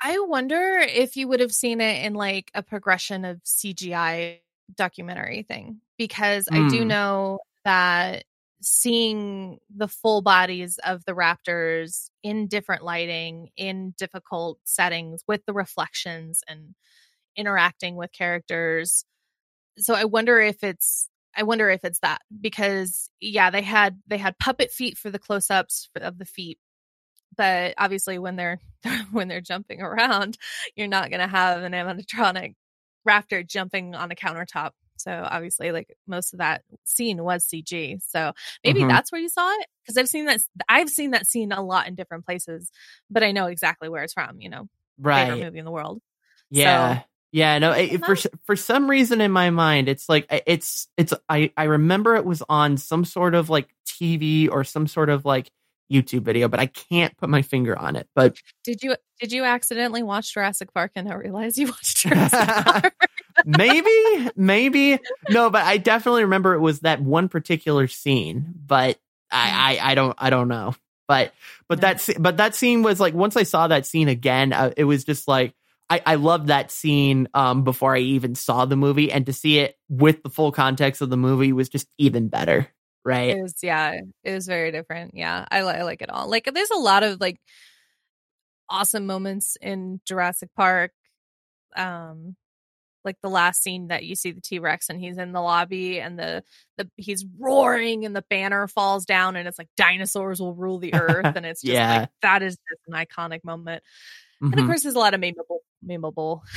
[0.00, 4.40] I wonder if you would have seen it in like a progression of CGI
[4.76, 6.84] documentary thing because I do Hmm.
[6.84, 8.24] know that
[8.60, 15.52] seeing the full bodies of the raptors in different lighting in difficult settings with the
[15.52, 16.74] reflections and
[17.36, 19.04] interacting with characters
[19.78, 24.18] so I wonder if it's I wonder if it's that because yeah they had they
[24.18, 26.58] had puppet feet for the close-ups of the feet
[27.36, 28.58] but obviously when they're
[29.12, 30.38] when they're jumping around,
[30.76, 32.54] you're not going to have an animatronic
[33.08, 34.70] raptor jumping on a countertop.
[34.96, 37.98] So obviously, like most of that scene was CG.
[38.08, 38.32] So
[38.64, 38.88] maybe Mhm.
[38.88, 41.86] that's where you saw it because I've seen that I've seen that scene a lot
[41.86, 42.70] in different places,
[43.10, 44.40] but I know exactly where it's from.
[44.40, 44.68] You know,
[44.98, 45.22] Right.
[45.24, 45.44] favorite right.
[45.44, 46.00] movie in the world.
[46.50, 47.02] Yeah.
[47.30, 48.16] Yeah, no, it, for
[48.46, 52.42] for some reason in my mind, it's like it's it's I I remember it was
[52.48, 55.50] on some sort of like TV or some sort of like
[55.92, 58.08] YouTube video, but I can't put my finger on it.
[58.14, 62.48] But Did you did you accidentally watch Jurassic Park and not realize you watched Jurassic
[62.48, 62.94] Park?
[63.44, 64.98] maybe, maybe
[65.28, 68.54] no, but I definitely remember it was that one particular scene.
[68.66, 68.98] But
[69.30, 70.74] I I, I don't I don't know.
[71.06, 71.34] But
[71.68, 71.94] but Yeah.
[71.94, 75.04] that but that scene was like once I saw that scene again, uh, it was
[75.04, 75.52] just like.
[75.90, 79.58] I, I loved that scene um, before I even saw the movie, and to see
[79.58, 82.68] it with the full context of the movie was just even better,
[83.04, 83.36] right?
[83.36, 85.14] It was yeah, it was very different.
[85.14, 86.28] Yeah, I, I like it all.
[86.28, 87.40] Like, there's a lot of like
[88.68, 90.92] awesome moments in Jurassic Park.
[91.76, 92.36] Um,
[93.04, 96.00] like the last scene that you see the T Rex and he's in the lobby
[96.00, 96.42] and the
[96.76, 100.94] the he's roaring and the banner falls down and it's like dinosaurs will rule the
[100.94, 102.00] earth and it's just Yeah.
[102.00, 103.82] like that is just an iconic moment.
[104.52, 104.66] And of Mhm.
[104.66, 106.42] course, there's a lot of memeable memeable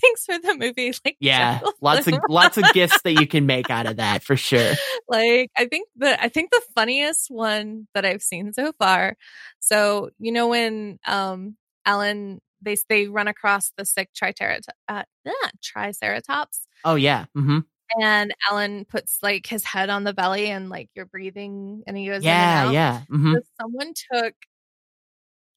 [0.00, 0.92] things for the movie.
[1.04, 4.36] Like Yeah, lots of lots of gifts that you can make out of that for
[4.36, 4.72] sure.
[5.08, 9.16] like i think the i think the funniest one that i've seen so far
[9.58, 15.32] so you know when um alan they they run across the sick triceratops uh, yeah,
[15.62, 17.60] triceratops Oh yeah, hmm
[18.00, 22.06] and alan puts like his head on the belly and like you're breathing and he
[22.06, 23.00] goes in and yeah, yeah.
[23.08, 24.34] hmm So someone took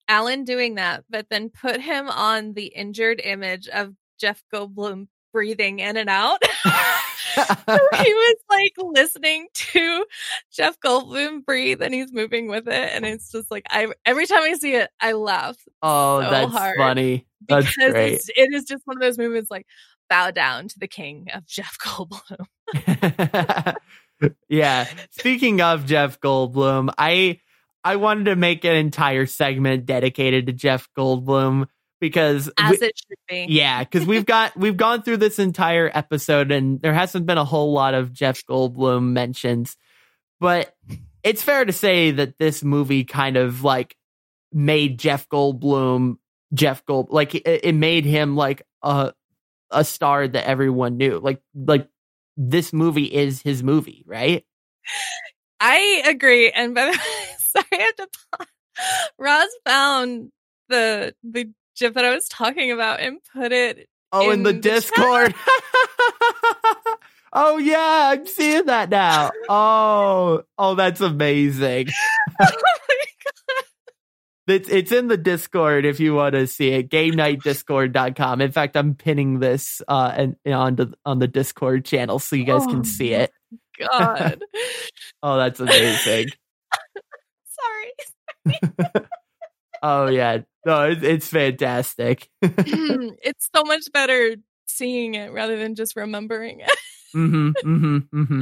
[0.08, 5.80] alan doing that but then put him on the injured image of jeff goldblum breathing
[5.80, 6.42] in and out
[7.36, 7.42] he
[7.74, 10.06] was like listening to
[10.52, 12.92] Jeff Goldblum breathe and he's moving with it.
[12.94, 16.52] And it's just like, I, every time I see it, I laugh oh, so that's
[16.52, 17.26] hard funny.
[17.48, 18.14] That's because great.
[18.14, 19.66] it's, it is just one of those moments like
[20.10, 22.46] bow down to the king of Jeff Goldblum.
[24.50, 24.88] yeah.
[25.12, 27.40] Speaking of Jeff Goldblum, I
[27.84, 31.68] I wanted to make an entire segment dedicated to Jeff Goldblum
[32.00, 33.46] because As we- it should be.
[33.50, 37.46] yeah, because we've got we've gone through this entire episode and there hasn't been a
[37.46, 39.78] whole lot of Jeff Goldblum mentions,
[40.40, 40.76] but
[41.24, 43.96] it's fair to say that this movie kind of like
[44.52, 46.18] made Jeff Goldblum
[46.54, 49.14] Jeff Gold like it, it made him like a
[49.72, 51.20] a star that everyone knew.
[51.20, 51.88] Like like
[52.38, 54.46] this movie is his movie, right?
[55.60, 56.52] I agree.
[56.52, 56.98] And by the way,
[57.56, 58.48] sorry, I have to pause.
[59.20, 60.32] Roz found
[60.70, 64.56] the, the GIF that I was talking about and put it Oh, in, the In
[64.58, 64.74] the chat.
[64.76, 65.36] Discord.
[67.34, 69.32] oh yeah, I'm seeing that now.
[69.50, 71.88] Oh, oh, that's amazing.
[72.42, 72.48] oh.
[74.46, 76.90] It's it's in the Discord if you want to see it.
[76.90, 78.42] GameNightDiscord.com.
[78.42, 82.44] In fact, I'm pinning this uh and on the on the Discord channel so you
[82.44, 83.32] guys Oh can see it.
[83.80, 84.44] God.
[85.24, 86.28] Oh, that's amazing.
[87.64, 89.06] Sorry.
[89.84, 92.30] oh yeah, no, it's, it's fantastic.
[92.42, 94.36] it's so much better
[94.68, 96.72] seeing it rather than just remembering it.
[97.14, 98.42] hmm hmm hmm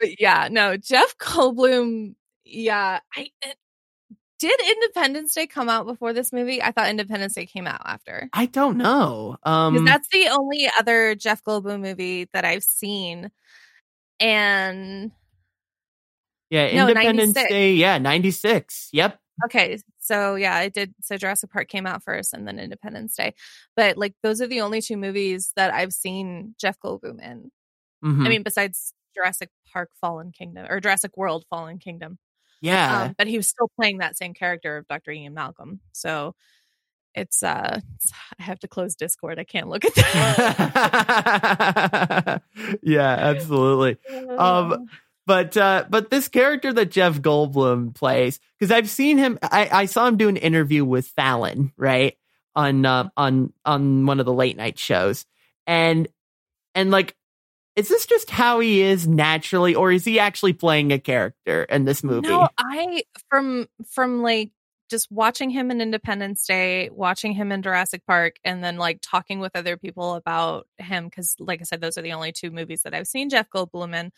[0.00, 2.14] But yeah, no, Jeff Goldblum.
[2.44, 3.56] Yeah, I it-
[4.38, 6.62] did Independence Day come out before this movie?
[6.62, 8.28] I thought Independence Day came out after.
[8.34, 9.38] I don't know.
[9.44, 13.30] Um, that's the only other Jeff Goldblum movie that I've seen.
[14.20, 15.10] And
[16.50, 17.48] yeah, no, Independence 96.
[17.50, 17.74] Day.
[17.74, 18.88] Yeah, ninety six.
[18.92, 19.18] Yep.
[19.46, 20.94] okay, so yeah, I did.
[21.02, 23.34] So Jurassic Park came out first, and then Independence Day.
[23.76, 27.50] But like, those are the only two movies that I've seen Jeff Goldblum in.
[28.04, 28.26] Mhm.
[28.26, 32.18] I mean, besides Jurassic Park Fallen Kingdom or Jurassic World Fallen Kingdom.
[32.60, 33.02] yeah.
[33.04, 35.10] Um, but he was still playing that same character of Dr.
[35.12, 35.80] Ian Malcolm.
[35.92, 36.34] So
[37.14, 39.38] it's uh it's, I have to close Discord.
[39.38, 42.42] I can't look at that.
[42.82, 43.96] yeah, absolutely.
[44.36, 44.86] Um,
[45.26, 49.86] But uh, but this character that Jeff Goldblum plays, because I've seen him, I, I
[49.86, 52.16] saw him do an interview with Fallon, right
[52.54, 55.26] on uh, on on one of the late night shows,
[55.66, 56.06] and
[56.76, 57.16] and like,
[57.74, 61.84] is this just how he is naturally, or is he actually playing a character in
[61.84, 62.28] this movie?
[62.28, 64.52] No, I from from like
[64.88, 69.40] just watching him in Independence Day, watching him in Jurassic Park, and then like talking
[69.40, 72.82] with other people about him because, like I said, those are the only two movies
[72.82, 74.12] that I've seen Jeff Goldblum in.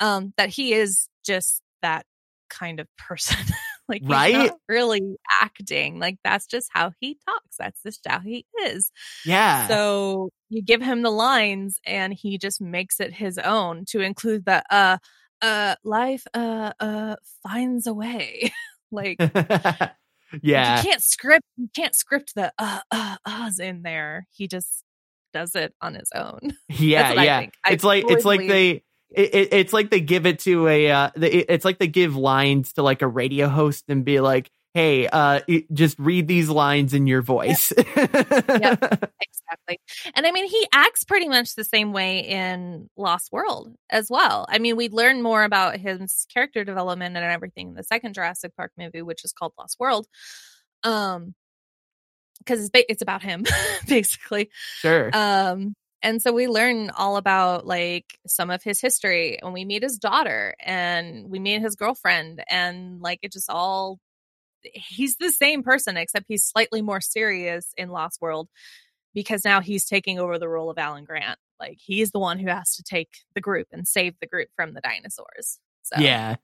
[0.00, 2.04] Um, that he is just that
[2.50, 3.36] kind of person.
[3.88, 4.34] like he's Right?
[4.34, 5.98] not really acting.
[5.98, 7.56] Like that's just how he talks.
[7.58, 8.90] That's just how he is.
[9.24, 14.00] yeah, So you give him the lines and he just makes it his own to
[14.00, 14.98] include the uh
[15.40, 18.52] uh life uh uh finds a way.
[18.92, 19.16] like
[20.42, 20.76] yeah.
[20.76, 24.26] you can't script you can't script the uh uh uhs in there.
[24.30, 24.84] He just
[25.32, 26.56] does it on his own.
[26.68, 27.40] Yeah, yeah.
[27.40, 27.54] think.
[27.64, 28.82] I It's like it's like they
[29.14, 32.72] it, it, it's like they give it to a uh it's like they give lines
[32.74, 35.40] to like a radio host and be like, "Hey, uh
[35.72, 37.72] just read these lines in your voice."
[39.52, 39.80] Exactly.
[40.14, 44.46] And I mean, he acts pretty much the same way in Lost World as well.
[44.48, 48.56] I mean, we learn more about his character development and everything in the second Jurassic
[48.56, 50.06] Park movie, which is called Lost World.
[50.84, 51.34] Um,
[52.38, 53.44] because it's ba- it's about him
[53.88, 54.50] basically.
[54.78, 55.10] Sure.
[55.12, 59.82] Um, and so we learn all about like some of his history, and we meet
[59.82, 63.98] his daughter, and we meet his girlfriend, and like it just all.
[64.62, 68.48] He's the same person, except he's slightly more serious in Lost World
[69.12, 71.38] because now he's taking over the role of Alan Grant.
[71.58, 74.74] Like he's the one who has to take the group and save the group from
[74.74, 75.58] the dinosaurs.
[75.82, 76.36] So Yeah.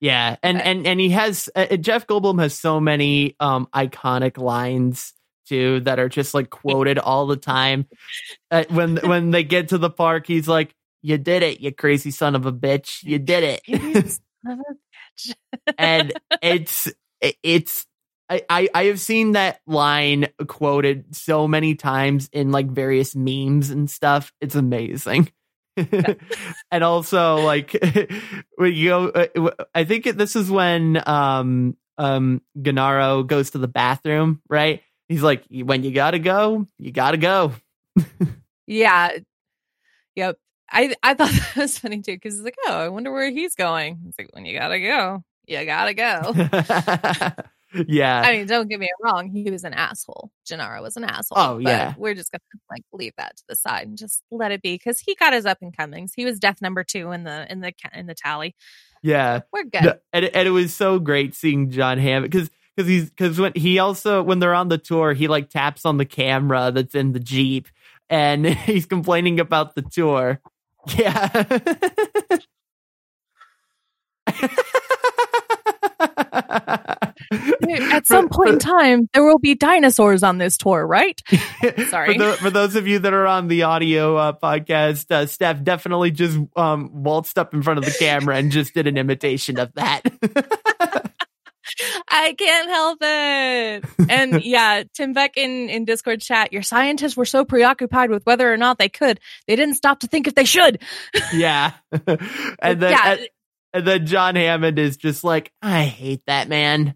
[0.00, 0.36] Yeah.
[0.42, 5.12] And But- and and he has uh, Jeff Goldblum has so many um iconic lines
[5.46, 7.86] too that are just like quoted all the time.
[8.50, 12.10] Uh, when when they get to the park, he's like, "You did it, you crazy
[12.10, 13.02] son of a bitch.
[13.02, 15.34] You did it." He's son of a bitch.
[15.78, 16.88] and it's
[17.20, 17.86] it's
[18.28, 23.70] I, I I have seen that line quoted so many times in like various memes
[23.70, 24.32] and stuff.
[24.40, 25.30] It's amazing.
[26.70, 27.76] and also like
[28.56, 33.68] when you go, uh, I think this is when um um Gennaro goes to the
[33.68, 34.82] bathroom, right?
[35.08, 37.52] He's like, when you gotta go, you gotta go.
[38.66, 39.10] Yeah.
[40.16, 40.36] Yep.
[40.70, 43.54] I I thought that was funny too because it's like, oh, I wonder where he's
[43.54, 44.00] going.
[44.08, 47.42] It's like when you gotta go, you gotta go.
[47.86, 48.22] yeah.
[48.22, 50.30] I mean, don't get me wrong, he was an asshole.
[50.44, 51.38] Gennaro was an asshole.
[51.38, 51.94] Oh, but yeah.
[51.96, 52.40] we're just gonna
[52.70, 55.46] like leave that to the side and just let it be because he got his
[55.46, 56.12] up and comings.
[56.14, 58.56] He was death number two in the in the in the tally.
[59.02, 59.40] yeah.
[59.52, 59.84] We're good.
[59.84, 63.52] No, and, and it was so great seeing John Hammond because because he's because when
[63.54, 67.12] he also when they're on the tour he like taps on the camera that's in
[67.12, 67.68] the jeep
[68.08, 70.40] and he's complaining about the tour.
[70.96, 71.46] Yeah.
[77.90, 81.20] At some point in time, there will be dinosaurs on this tour, right?
[81.88, 82.14] Sorry.
[82.14, 85.62] For, tho- for those of you that are on the audio uh, podcast, uh, Steph
[85.64, 89.58] definitely just um, waltzed up in front of the camera and just did an imitation
[89.58, 90.02] of that.
[92.08, 93.84] I can't help it.
[94.10, 98.52] And yeah, Tim Beck in, in Discord chat, your scientists were so preoccupied with whether
[98.52, 100.82] or not they could, they didn't stop to think if they should.
[101.32, 101.72] yeah.
[101.92, 103.12] and then Yeah.
[103.12, 103.28] and,
[103.72, 106.94] and then John Hammond is just like, I hate that man.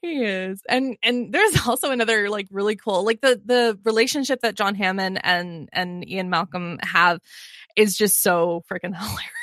[0.00, 0.62] he is.
[0.68, 5.20] And and there's also another like really cool like the the relationship that John Hammond
[5.24, 7.20] and and Ian Malcolm have
[7.76, 9.39] is just so freaking hilarious.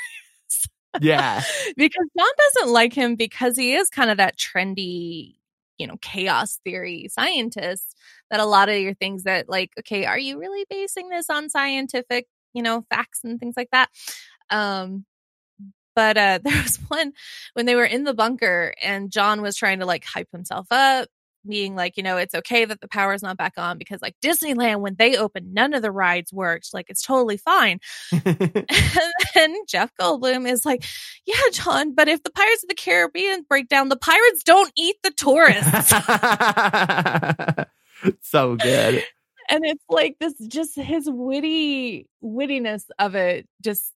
[1.00, 1.42] Yeah.
[1.76, 5.36] because John doesn't like him because he is kind of that trendy,
[5.78, 7.96] you know, chaos theory scientist
[8.30, 11.48] that a lot of your things that like, okay, are you really basing this on
[11.50, 13.90] scientific, you know, facts and things like that?
[14.50, 15.04] Um
[15.94, 17.12] but uh there was one
[17.54, 21.08] when they were in the bunker and John was trying to like hype himself up
[21.46, 24.14] being like, you know, it's okay that the power is not back on because like
[24.22, 26.72] Disneyland when they opened none of the rides worked.
[26.72, 27.80] Like it's totally fine.
[29.34, 30.84] And then Jeff Goldblum is like,
[31.26, 34.96] Yeah, John, but if the Pirates of the Caribbean break down, the pirates don't eat
[35.02, 35.90] the tourists.
[38.28, 39.04] so good.
[39.50, 43.92] and it's like this just his witty wittiness of it just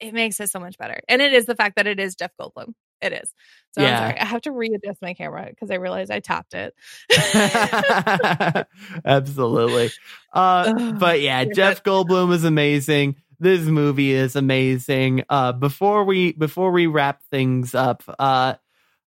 [0.00, 1.00] it makes it so much better.
[1.08, 2.74] And it is the fact that it is Jeff Goldblum.
[3.00, 3.34] It is.
[3.72, 3.90] So Yeah.
[3.92, 4.20] I'm sorry.
[4.20, 6.74] I have to readjust my camera because I realized I tapped it.
[9.04, 9.90] Absolutely.
[10.32, 13.16] Uh, but yeah, Jeff Goldblum is amazing.
[13.38, 15.24] This movie is amazing.
[15.28, 18.54] Uh, before we before we wrap things up, uh,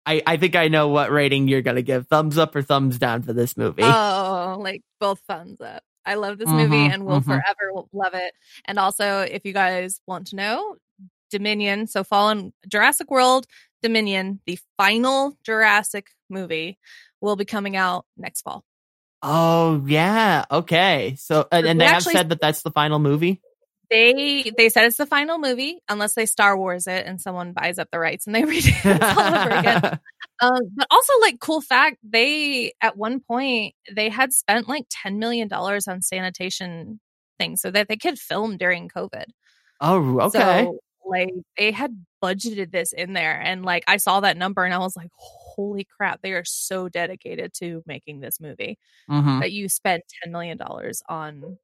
[0.07, 2.07] I I think I know what rating you're gonna give.
[2.09, 3.82] Thumbs up or thumbs down for this movie.
[3.85, 5.82] Oh, like both thumbs up.
[6.07, 7.24] I love this movie Mhm, and will mhm.
[7.24, 8.35] forever love it.
[8.66, 10.76] And also, if you guys want to know,
[11.30, 13.47] Dominion, so Fallen Jurassic World,
[13.85, 16.78] Dominion, the final Jurassic movie,
[17.20, 18.64] will be coming out next fall.
[19.22, 20.45] oh yeah.
[20.51, 21.16] Okay.
[21.18, 23.41] So and, and they have said that that's the final movie.
[23.91, 27.78] They they said it's the final movie unless they Star Wars it and someone buys
[27.78, 30.01] up the rights and they redo it all over again.
[30.43, 35.20] Um, but also, like, cool fact, they at one point they had spent like ten
[35.20, 36.99] million dollars on sanitation
[37.39, 39.26] things so that they could film during COVID.
[39.80, 40.64] oh okay.
[40.64, 44.73] So, like, they had budgeted this in there, and like, I saw that number and
[44.75, 48.79] I was like, "Holy crap!" They are so dedicated to making this movie
[49.11, 49.41] Mhm.
[49.41, 51.59] that you spent ten million dollars on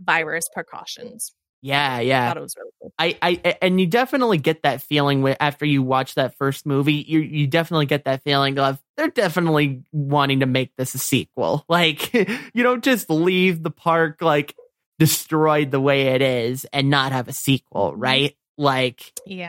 [0.00, 1.32] virus precautions.
[1.62, 1.96] Yeah.
[1.96, 2.28] I Yeah.
[2.28, 2.92] thought it was really cool.
[3.00, 7.04] I, I and you definitely get that feeling with, after you watch that first movie.
[7.08, 11.64] You you definitely get that feeling of they're definitely wanting to make this a sequel.
[11.68, 14.54] Like you don't just leave the park like
[15.00, 18.00] destroyed the way it is and not have a sequel, Mm-hmm.
[18.00, 18.36] right?
[18.58, 19.48] Like Yeah.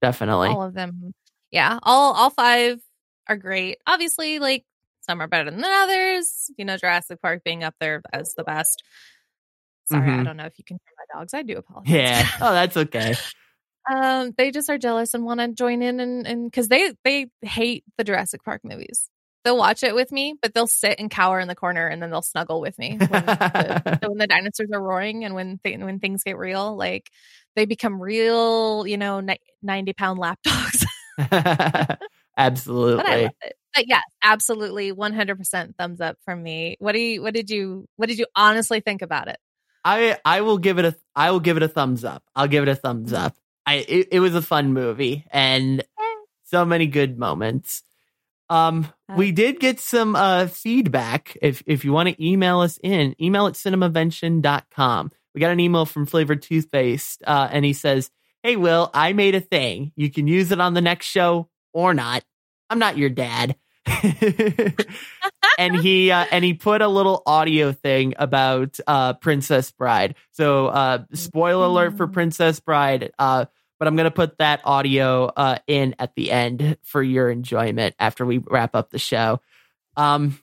[0.00, 0.48] definitely.
[0.48, 1.12] all of them.
[1.50, 2.80] Yeah, all all five
[3.28, 3.78] are great.
[3.86, 4.64] Obviously, like
[5.02, 6.50] some are better than others.
[6.56, 8.82] You know, Jurassic Park being up there as the best.
[9.86, 10.24] Sorry, I Mhm.
[10.24, 11.34] don't know if you can hear my dogs.
[11.34, 11.92] I do apologize.
[11.94, 12.26] Yeah.
[12.40, 13.14] Oh, that's okay.
[13.92, 17.28] um, they just are jealous and want to join in and and because they they
[17.42, 19.10] hate the Jurassic Park movies.
[19.44, 22.10] They'll watch it with me, but they'll sit and cower in the corner and then
[22.10, 25.98] they'll snuggle with me when the, when the dinosaurs are roaring and when th- when
[25.98, 26.76] things get real.
[26.76, 27.10] Like
[27.54, 30.86] they become real, you know, ni- ninety pound lap dogs.
[32.36, 32.96] Absolutely.
[32.96, 33.56] but I love it.
[33.74, 36.76] But yeah, absolutely, one hundred percent thumbs up from me.
[36.78, 37.22] What do you?
[37.22, 37.86] What did you?
[37.96, 39.36] What did you honestly think about it?
[39.84, 42.22] I I will give it a I will give it a thumbs up.
[42.34, 43.36] I'll give it a thumbs up.
[43.66, 46.14] I it, it was a fun movie and eh.
[46.44, 47.82] so many good moments.
[48.54, 48.86] Um
[49.16, 51.36] we did get some uh feedback.
[51.42, 55.10] If if you want to email us in, email at cinemavention.com.
[55.34, 58.10] We got an email from Flavored Toothpaste uh and he says,
[58.42, 59.92] "Hey Will, I made a thing.
[59.96, 62.24] You can use it on the next show or not.
[62.70, 63.56] I'm not your dad."
[65.58, 70.14] and he uh, and he put a little audio thing about uh Princess Bride.
[70.32, 72.12] So uh spoiler alert for Mm.
[72.12, 73.12] Princess Bride.
[73.84, 77.94] Uh but I'm gonna put that audio uh in at the end for your enjoyment
[77.98, 79.40] after we wrap up the show.
[79.96, 80.38] Um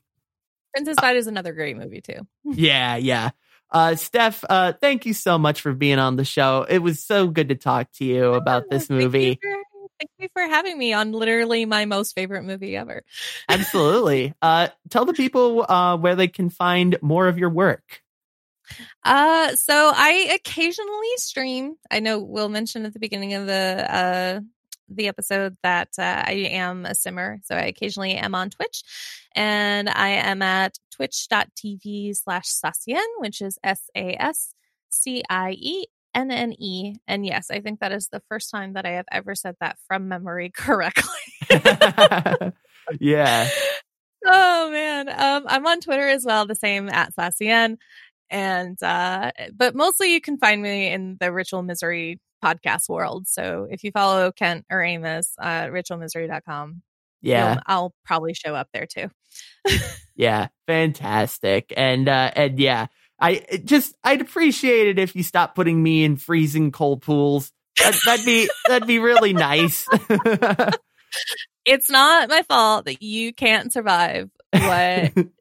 [0.74, 2.20] Princess Bride is another great movie too.
[2.46, 3.32] yeah, yeah.
[3.72, 6.66] Uh Steph, uh thank you so much for being on the show.
[6.70, 9.40] It was so good to talk to you about this Thank you movie.
[9.42, 9.58] for-
[10.00, 13.04] Thank you for having me on literally my most favorite movie ever.
[13.50, 14.34] Absolutely.
[14.42, 18.02] Uh tell the people uh where they can find more of your work.
[19.04, 21.76] Uh, so I occasionally stream.
[21.90, 24.40] I know Will mentioned at the beginning of the uh
[24.94, 28.84] the episode that uh, I am a simmer, so I occasionally am on Twitch,
[29.36, 34.54] and I am at twitch.tv slash Sascienne, which is S A S
[34.90, 36.96] C I E N N E.
[37.08, 39.78] And yes, I think that is the first time that I have ever said that
[39.88, 41.06] from memory correctly.
[43.00, 43.50] yeah.
[44.26, 47.78] oh man um i'm on twitter as well the same at sascienne
[48.32, 53.68] and uh but mostly you can find me in the ritual misery podcast world so
[53.70, 56.82] if you follow kent or amos uh ritualmisery.com
[57.22, 57.60] Yeah.
[57.68, 59.10] i'll probably show up there too
[60.16, 61.74] Yeah, fantastic.
[61.76, 62.88] And uh and yeah,
[63.20, 67.52] I just I'd appreciate it if you stop putting me in freezing cold pools.
[67.80, 69.88] That, that'd be that'd be really nice.
[71.66, 75.14] it's not my fault that you can't survive what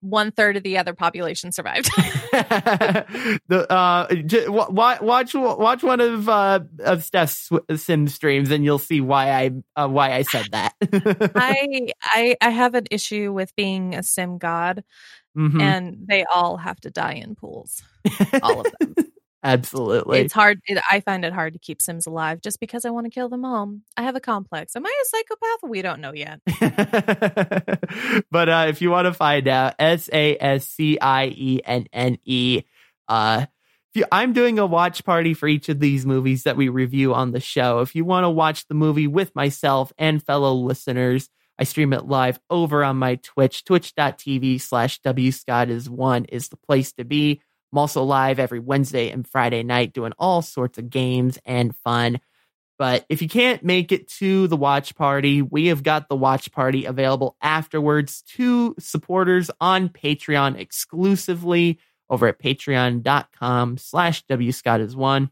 [0.00, 1.90] one third of the other population survived
[2.32, 8.64] the uh j- wa- wa- watch watch one of uh of Steph's sim streams and
[8.64, 10.72] you'll see why I uh, why I said that.
[11.36, 14.84] i i i have an issue with being a sim god
[15.36, 15.60] Mhm.
[15.62, 17.82] and they all have to die in pools
[18.42, 18.94] all of them
[19.42, 20.18] Absolutely.
[20.20, 23.06] it's hard it, i find it hard to keep sims alive just because i want
[23.06, 26.12] to kill them all i have a complex am i a psychopath we don't know
[26.12, 26.40] yet
[28.30, 31.86] but uh, if you want to find out, S A S C I E N
[31.92, 32.62] N E.
[33.08, 33.46] Uh,
[34.12, 37.40] I'm doing a watch party for each of these movies that we review on the
[37.40, 37.80] show.
[37.80, 41.28] If you want to watch the movie with myself and fellow listeners,
[41.58, 43.64] I stream it live over on my Twitch.
[43.64, 47.42] Twitch.tv slash W Scott is one is the place to be.
[47.72, 52.20] I'm also live every Wednesday and Friday night doing all sorts of games and fun.
[52.78, 56.50] But if you can't make it to the watch party, we have got the watch
[56.50, 65.30] party available afterwards to supporters on Patreon exclusively over at patreon.com slash wscott one.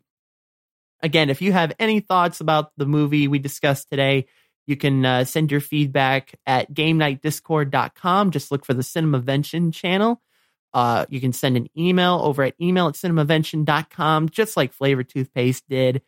[1.01, 4.27] Again, if you have any thoughts about the movie we discussed today,
[4.67, 8.31] you can uh, send your feedback at GameNightDiscord.com.
[8.31, 10.21] Just look for the Cinemavention channel.
[10.79, 15.69] Uh, you can send an email over at email at cinemavention.com, just like Flavor Toothpaste
[15.69, 16.03] did.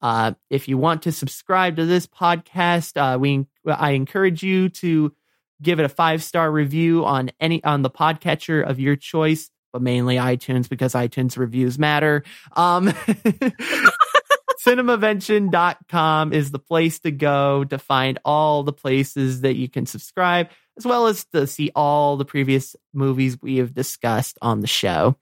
[0.00, 5.12] Uh, if you want to subscribe to this podcast, uh, we I encourage you to
[5.60, 9.82] give it a five star review on any on the podcatcher of your choice, but
[9.82, 12.22] mainly iTunes because iTunes reviews matter.
[12.54, 12.90] Um,
[14.64, 20.50] cinemavention.com is the place to go to find all the places that you can subscribe,
[20.76, 25.16] as well as to see all the previous movies we have discussed on the show.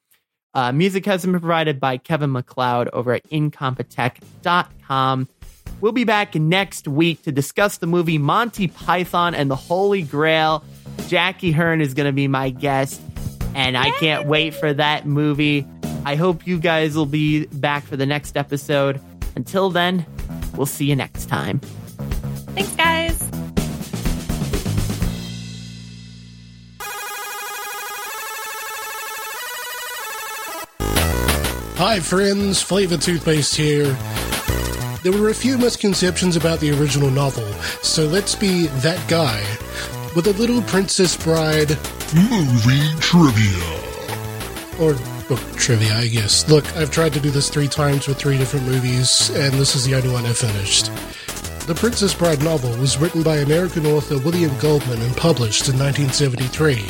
[0.52, 5.28] Uh, music has been provided by Kevin MacLeod over at incompetech.com.
[5.80, 10.64] We'll be back next week to discuss the movie Monty Python and the Holy Grail.
[11.08, 13.00] Jackie Hearn is going to be my guest,
[13.54, 15.66] and I can't wait for that movie.
[16.04, 19.00] I hope you guys will be back for the next episode.
[19.36, 20.04] Until then,
[20.54, 21.60] we'll see you next time.
[22.54, 23.39] Thanks, guys.
[31.80, 32.60] Hi, friends.
[32.60, 33.86] Flavor Toothpaste here.
[35.02, 37.50] There were a few misconceptions about the original novel,
[37.80, 39.40] so let's be that guy
[40.14, 41.70] with a little Princess Bride
[42.14, 43.80] Movie trivia.
[44.78, 44.92] or
[45.26, 46.46] book trivia, I guess.
[46.50, 49.86] Look, I've tried to do this three times with three different movies, and this is
[49.86, 50.90] the only one I finished.
[51.66, 56.84] The Princess Bride novel was written by American author William Goldman and published in 1973.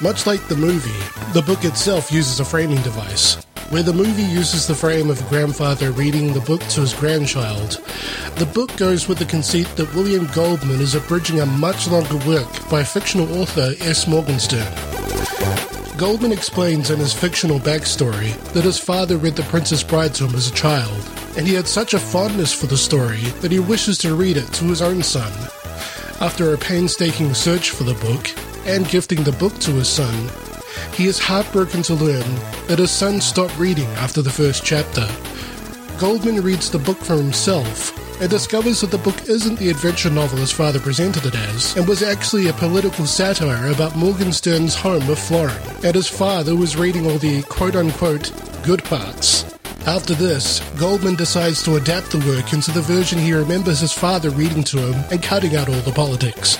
[0.00, 1.04] Much like the movie,
[1.34, 3.44] the book itself uses a framing device.
[3.74, 7.82] Where the movie uses the frame of a grandfather reading the book to his grandchild,
[8.36, 12.46] the book goes with the conceit that William Goldman is abridging a much longer work
[12.70, 14.06] by fictional author S.
[14.06, 14.72] Morgenstern.
[15.98, 20.36] Goldman explains in his fictional backstory that his father read The Princess Bride to him
[20.36, 23.98] as a child, and he had such a fondness for the story that he wishes
[23.98, 25.32] to read it to his own son.
[26.20, 28.30] After a painstaking search for the book
[28.68, 30.30] and gifting the book to his son,
[30.94, 32.34] he is heartbroken to learn
[32.68, 35.06] that his son stopped reading after the first chapter.
[35.98, 40.38] Goldman reads the book for himself and discovers that the book isn't the adventure novel
[40.38, 45.18] his father presented it as, and was actually a political satire about Morgenstern's home of
[45.18, 49.44] Florin, and his father was reading all the quote unquote good parts.
[49.86, 54.30] After this, Goldman decides to adapt the work into the version he remembers his father
[54.30, 56.58] reading to him and cutting out all the politics.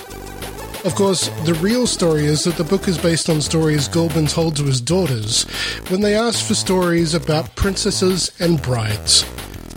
[0.85, 4.55] Of course, the real story is that the book is based on stories Goldman told
[4.57, 5.41] to his daughters
[5.89, 9.25] when they asked for stories about princesses and brides.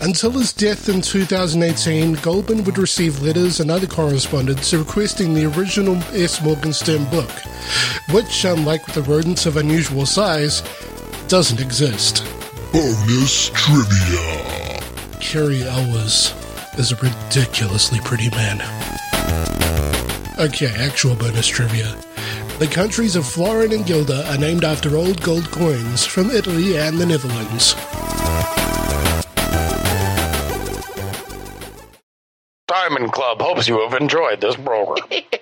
[0.03, 5.97] Until his death in 2018, Goldman would receive letters and other correspondence requesting the original
[6.13, 6.43] S.
[6.43, 7.31] Morgenstern book,
[8.11, 10.63] which, unlike with the rodents of unusual size,
[11.27, 12.23] doesn't exist.
[12.71, 14.81] Bonus trivia.
[15.21, 16.35] Cary Elwes
[16.79, 19.68] is a ridiculously pretty man.
[20.39, 21.97] Okay, actual bonus trivia.
[22.61, 26.97] The countries of Florin and Guilder are named after old gold coins from Italy and
[26.97, 27.75] the Netherlands.
[32.69, 35.09] Diamond Club hopes you have enjoyed this program.